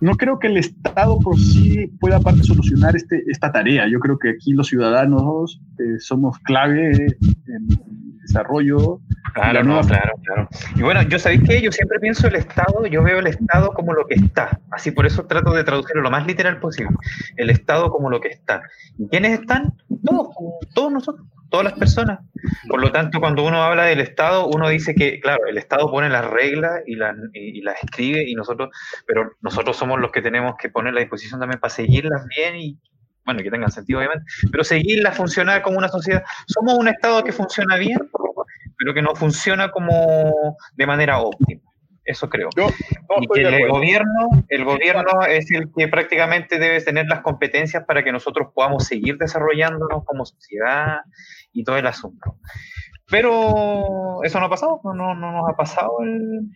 [0.00, 3.88] No creo que el Estado por sí pueda aparte solucionar este, esta tarea.
[3.88, 9.00] Yo creo que aquí los ciudadanos eh, somos clave en el desarrollo.
[9.32, 10.48] Claro, La no, claro, claro.
[10.74, 13.92] Y bueno, yo sabéis que yo siempre pienso el Estado, yo veo el Estado como
[13.92, 14.60] lo que está.
[14.72, 16.96] Así por eso trato de traducirlo lo más literal posible.
[17.36, 18.62] El Estado como lo que está.
[18.98, 19.72] ¿Y quiénes están?
[20.04, 20.34] Todos,
[20.74, 22.18] todos nosotros, todas las personas.
[22.68, 26.08] Por lo tanto, cuando uno habla del Estado, uno dice que, claro, el Estado pone
[26.08, 28.70] las reglas y las, y, y las escribe, y nosotros,
[29.06, 32.78] pero nosotros somos los que tenemos que poner la disposición también para seguirlas bien y,
[33.24, 36.24] bueno, que tengan sentido, obviamente, pero seguirlas, funcionar como una sociedad.
[36.46, 37.98] Somos un Estado que funciona bien,
[38.78, 41.60] pero que no funciona como de manera óptima.
[42.04, 42.48] Eso creo.
[42.56, 47.20] Yo no y que el gobierno, el gobierno es el que prácticamente debe tener las
[47.20, 50.98] competencias para que nosotros podamos seguir desarrollándonos como sociedad
[51.52, 52.36] y todo el asunto.
[53.10, 56.48] Pero eso no ha pasado, no, no, no nos ha pasado el,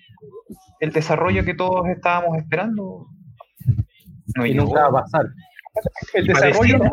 [0.81, 3.07] el desarrollo que todos estábamos esperando.
[4.37, 5.27] No Y nunca va a pasar.
[6.15, 6.93] El desarrollo, pareciera-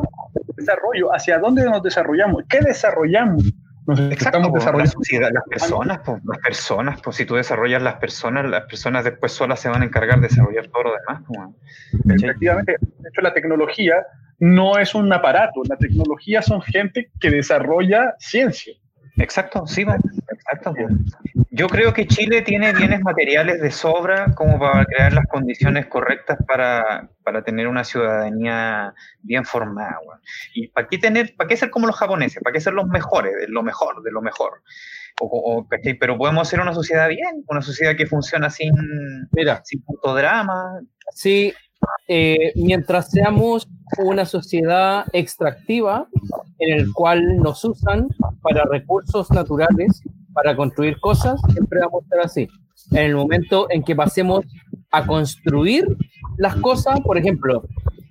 [0.57, 2.43] desarrollo, ¿hacia dónde nos desarrollamos?
[2.49, 3.43] ¿Qué desarrollamos?
[3.85, 4.91] Nos Exacto, estamos la desarrollando.
[4.91, 9.31] sociedad, las personas, po, las personas, pues si tú desarrollas las personas, las personas después
[9.33, 11.23] solas se van a encargar de desarrollar todo lo demás.
[12.07, 12.29] ¿Cachai?
[12.29, 13.95] Efectivamente, de hecho la tecnología
[14.39, 18.73] no es un aparato, la tecnología son gente que desarrolla ciencia.
[19.17, 20.73] Exacto, sí, exacto.
[21.51, 26.39] Yo creo que Chile tiene bienes materiales de sobra como para crear las condiciones correctas
[26.47, 29.99] para, para tener una ciudadanía bien formada.
[30.55, 32.41] ¿Y para qué tener, para qué ser como los japoneses?
[32.41, 34.63] ¿Para qué ser los mejores, de lo mejor, de lo mejor?
[35.21, 35.93] O, o- ¿cachai?
[35.93, 38.73] Pero podemos hacer una sociedad bien, una sociedad que funciona sin,
[39.31, 40.79] Mira, sin tanto drama.
[41.11, 41.53] Sí,
[42.07, 43.67] eh, mientras seamos
[43.99, 46.07] una sociedad extractiva
[46.59, 48.07] en el cual nos usan
[48.41, 50.01] para recursos naturales,
[50.33, 52.47] para construir cosas, siempre vamos a estar así.
[52.91, 54.45] En el momento en que pasemos
[54.91, 55.87] a construir
[56.37, 57.63] las cosas, por ejemplo,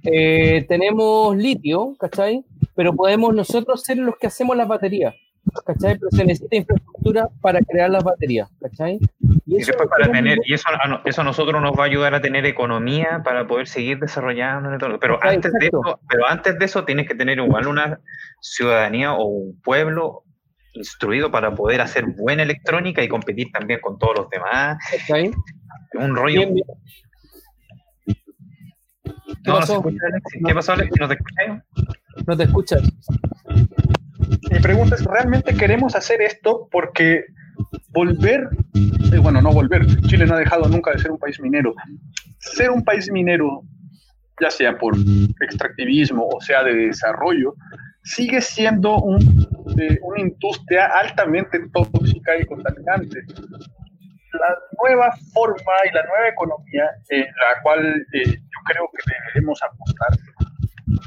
[0.05, 2.45] eh, tenemos litio, ¿cachai?
[2.75, 5.15] Pero podemos nosotros ser los que hacemos las baterías,
[5.67, 5.99] ¿cachai?
[5.99, 8.99] Pero se necesita infraestructura para crear las baterías, ¿cachai?
[9.47, 12.15] Y eso después para tener, y eso a, eso a nosotros nos va a ayudar
[12.15, 14.71] a tener economía para poder seguir desarrollando.
[15.01, 18.01] Pero Ah, antes de eso, pero antes de eso tienes que tener igual una
[18.41, 20.25] ciudadanía o un pueblo
[20.75, 24.79] instruido para poder hacer buena electrónica y competir también con todos los demás.
[24.91, 25.33] ¿cachai?
[25.95, 26.41] Un rollo.
[26.41, 26.67] Bien, bien.
[29.45, 29.75] No, pasó?
[29.77, 29.97] escucha.
[30.33, 30.53] ¿Qué?
[31.01, 31.63] ¿No te escuchas?
[32.27, 32.83] No te escuchas.
[34.51, 37.25] Mi pregunta es, ¿realmente queremos hacer esto porque
[37.91, 38.49] volver,
[39.13, 41.75] eh, bueno, no volver, Chile no ha dejado nunca de ser un país minero,
[42.39, 43.63] ser un país minero,
[44.41, 44.95] ya sea por
[45.41, 47.55] extractivismo o sea de desarrollo,
[48.05, 49.47] sigue siendo un,
[49.79, 53.21] eh, una industria altamente tóxica y contaminante.
[54.33, 59.63] La nueva forma y la nueva economía en la cual eh, yo creo que debemos
[59.63, 60.19] apostar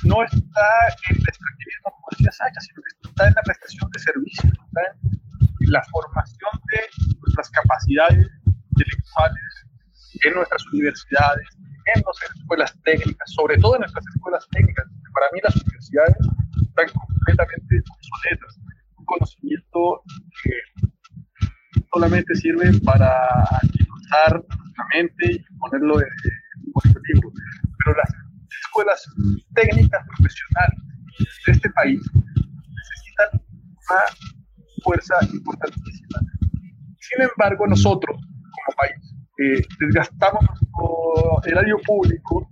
[0.05, 0.67] no está
[1.09, 6.81] en extractivismo, como sino está en la prestación de servicios, está en la formación de
[7.21, 8.27] nuestras capacidades
[8.71, 9.65] intelectuales
[10.23, 11.47] en nuestras universidades,
[11.95, 14.85] en nuestras escuelas técnicas, sobre todo en nuestras escuelas técnicas.
[15.13, 16.15] Para mí las universidades
[16.61, 18.59] están completamente obsoletas.
[18.97, 20.01] Un conocimiento
[20.43, 20.51] que
[21.93, 23.45] solamente sirve para
[23.79, 24.43] impulsar
[24.77, 26.07] la mente y ponerlo en
[26.73, 27.31] un libro.
[27.83, 28.24] Pero las
[28.65, 29.03] escuelas
[29.53, 30.79] técnicas profesionales
[31.45, 33.41] de este país necesitan
[33.89, 34.01] una
[34.83, 36.19] fuerza importantísima.
[36.99, 42.49] Sin embargo, nosotros, como país, eh, desgastamos nuestro erario público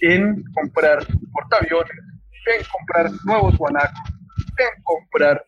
[0.00, 1.96] en comprar portaaviones,
[2.58, 4.10] en comprar nuevos guanacos,
[4.58, 5.44] en comprar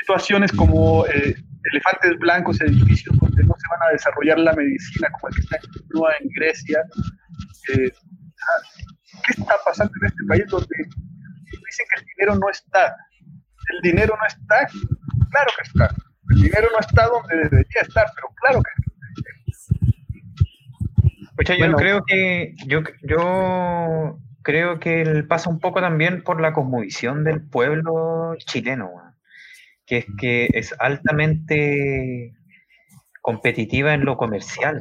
[0.00, 1.34] situaciones como eh,
[1.70, 5.56] elefantes blancos, edificios donde no se van a desarrollar la medicina como el que está
[5.56, 6.82] en Grecia.
[7.74, 7.92] Eh,
[9.24, 12.96] ¿Qué está pasando en este país donde dicen que el dinero no está?
[13.74, 14.66] El dinero no está,
[15.30, 15.94] claro que está.
[16.30, 18.70] El dinero no está donde debería estar, pero claro que
[21.42, 21.54] está.
[21.56, 27.42] yo creo que yo, yo creo que pasa un poco también por la cosmovisión del
[27.42, 28.90] pueblo chileno,
[29.86, 32.34] que es que es altamente
[33.20, 34.80] competitiva en lo comercial,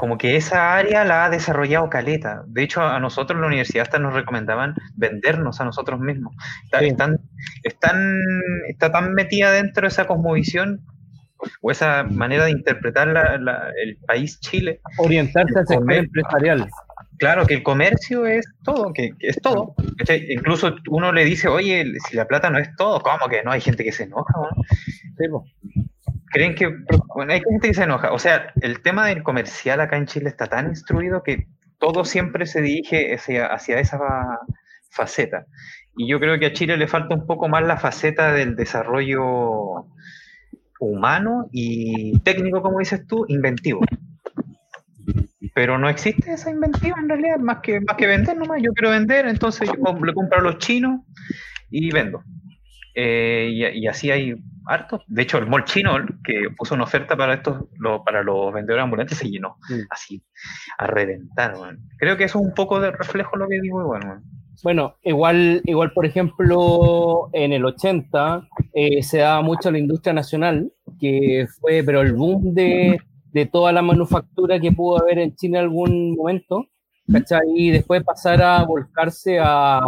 [0.00, 2.42] como que esa área la ha desarrollado Caleta.
[2.46, 6.34] De hecho, a nosotros la universidad hasta nos recomendaban vendernos a nosotros mismos.
[6.64, 6.80] Está,
[7.64, 8.08] están,
[8.66, 10.80] está tan metida dentro de esa cosmovisión
[11.60, 13.08] o esa manera de interpretar
[13.76, 14.80] el país Chile.
[14.96, 16.66] Orientarse al sector empresarial.
[17.18, 19.74] Claro, que el comercio es todo, que, es todo.
[20.30, 23.52] Incluso uno le dice, oye, si la plata no es todo, ¿cómo que no?
[23.52, 25.44] Hay gente que se enoja, ¿no?
[26.30, 26.72] Creen que,
[27.14, 28.12] bueno, hay gente que se enoja.
[28.12, 31.46] O sea, el tema del comercial acá en Chile está tan instruido que
[31.78, 33.98] todo siempre se dirige hacia, hacia esa
[34.90, 35.46] faceta.
[35.96, 39.86] Y yo creo que a Chile le falta un poco más la faceta del desarrollo
[40.78, 43.80] humano y técnico, como dices tú, inventivo.
[45.54, 48.62] Pero no existe esa inventiva en realidad, más que, más que vender nomás.
[48.62, 49.74] Yo quiero vender, entonces yo
[50.04, 51.00] le compro a los chinos
[51.70, 52.22] y vendo.
[52.94, 54.34] Eh, y, así hay
[55.06, 57.64] De hecho, el mall chino que puso una oferta para estos,
[58.04, 59.56] para los vendedores ambulantes se llenó
[59.90, 60.22] así,
[60.78, 61.54] a reventar.
[61.98, 64.22] Creo que eso es un poco de reflejo lo que digo igual.
[64.62, 70.70] Bueno, igual, igual por ejemplo, en el 80 eh, se daba mucho la industria nacional,
[71.00, 73.00] que fue, pero el boom de,
[73.32, 76.66] de toda la manufactura que pudo haber en China en algún momento,
[77.10, 77.40] ¿cachai?
[77.56, 79.80] Y después pasar a volcarse a,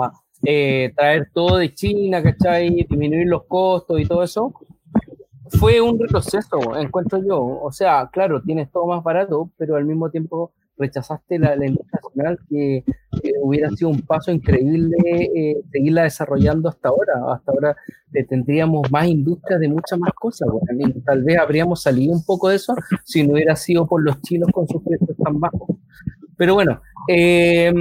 [0.44, 2.70] eh, traer todo de China, ¿cachai?
[2.70, 4.52] Disminuir los costos y todo eso.
[5.58, 7.40] Fue un retroceso, encuentro yo.
[7.40, 12.38] O sea, claro, tienes todo más barato, pero al mismo tiempo rechazaste la, industria nacional
[12.48, 12.84] que
[13.42, 17.12] hubiera sido un paso increíble eh, seguirla desarrollando hasta ahora.
[17.32, 17.76] Hasta ahora
[18.28, 20.48] tendríamos más industrias de muchas más cosas.
[21.04, 22.74] tal vez habríamos salido un poco de eso
[23.04, 25.68] si no hubiera sido por los chinos con sus precios tan bajos.
[26.36, 27.72] Pero bueno, eh,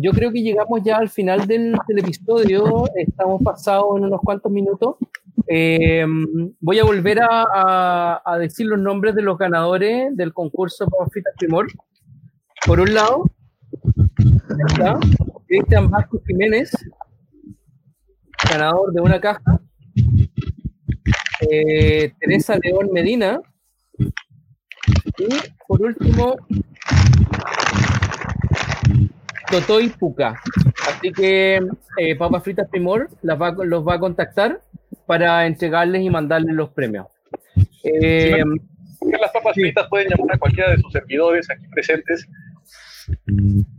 [0.00, 2.84] yo creo que llegamos ya al final del, episodio.
[2.94, 4.96] Estamos pasados en unos cuantos minutos.
[5.46, 6.04] Eh,
[6.60, 11.66] voy a volver a, decir los nombres de los ganadores del concurso Fita Primor.
[12.66, 13.24] Por un lado,
[14.68, 14.98] está
[15.46, 16.72] Cristian Marcos Jiménez,
[18.50, 19.60] ganador de una caja.
[21.50, 23.40] Eh, Teresa León Medina.
[25.18, 25.28] Y
[25.68, 26.36] por último,
[29.50, 30.40] Totoy Puca.
[30.88, 31.60] Así que
[31.98, 34.60] eh, Papas Fritas Primor las va, los va a contactar
[35.06, 37.06] para entregarles y mandarles los premios.
[37.84, 38.42] Eh,
[39.20, 42.26] las papas fritas pueden llamar a cualquiera de sus servidores aquí presentes.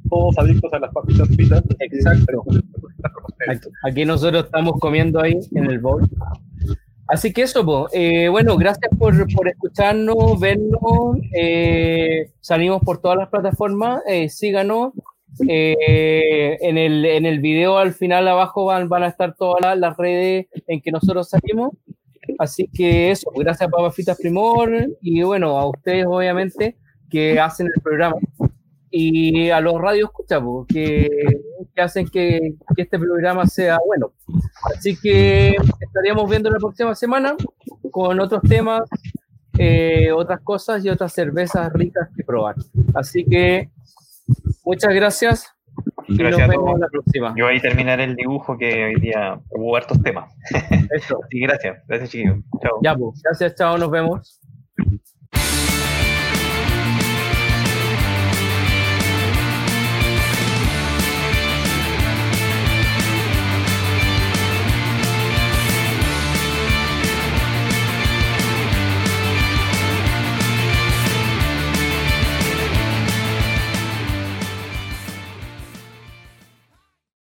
[0.09, 1.63] Todos adictos a las papitas fritas.
[1.79, 2.43] Exacto.
[3.83, 6.07] Aquí, nosotros estamos comiendo ahí en el bowl.
[7.07, 11.17] Así que eso, eh, bueno, gracias por, por escucharnos, vernos.
[11.35, 14.01] Eh, salimos por todas las plataformas.
[14.07, 14.93] Eh, síganos,
[15.47, 19.97] eh, en, el, en el video al final abajo van, van a estar todas las,
[19.97, 21.71] redes en que nosotros salimos.
[22.39, 24.71] Así que eso, gracias a Papas Fritas Primor
[25.01, 26.75] y bueno, a ustedes obviamente
[27.09, 28.15] que hacen el programa
[28.89, 31.09] y a los radios escucha, que,
[31.75, 34.13] que, hacen que, que, este programa sea bueno.
[34.73, 37.35] Así que estaríamos viendo la próxima semana
[37.91, 38.83] con otros temas,
[39.57, 42.55] eh, otras cosas y otras cervezas ricas que probar.
[42.93, 43.69] Así que
[44.65, 45.55] Muchas gracias.
[46.07, 47.33] Y nos vemos la próxima.
[47.37, 50.33] Yo ahí terminaré el dibujo que hoy día hubo hartos temas.
[50.91, 51.19] Eso.
[51.29, 51.83] sí, gracias.
[51.87, 52.39] Gracias, chiquillos.
[52.61, 52.79] Chao.
[52.81, 53.21] Ya, pues.
[53.23, 53.77] Gracias, chao.
[53.77, 54.39] Nos vemos.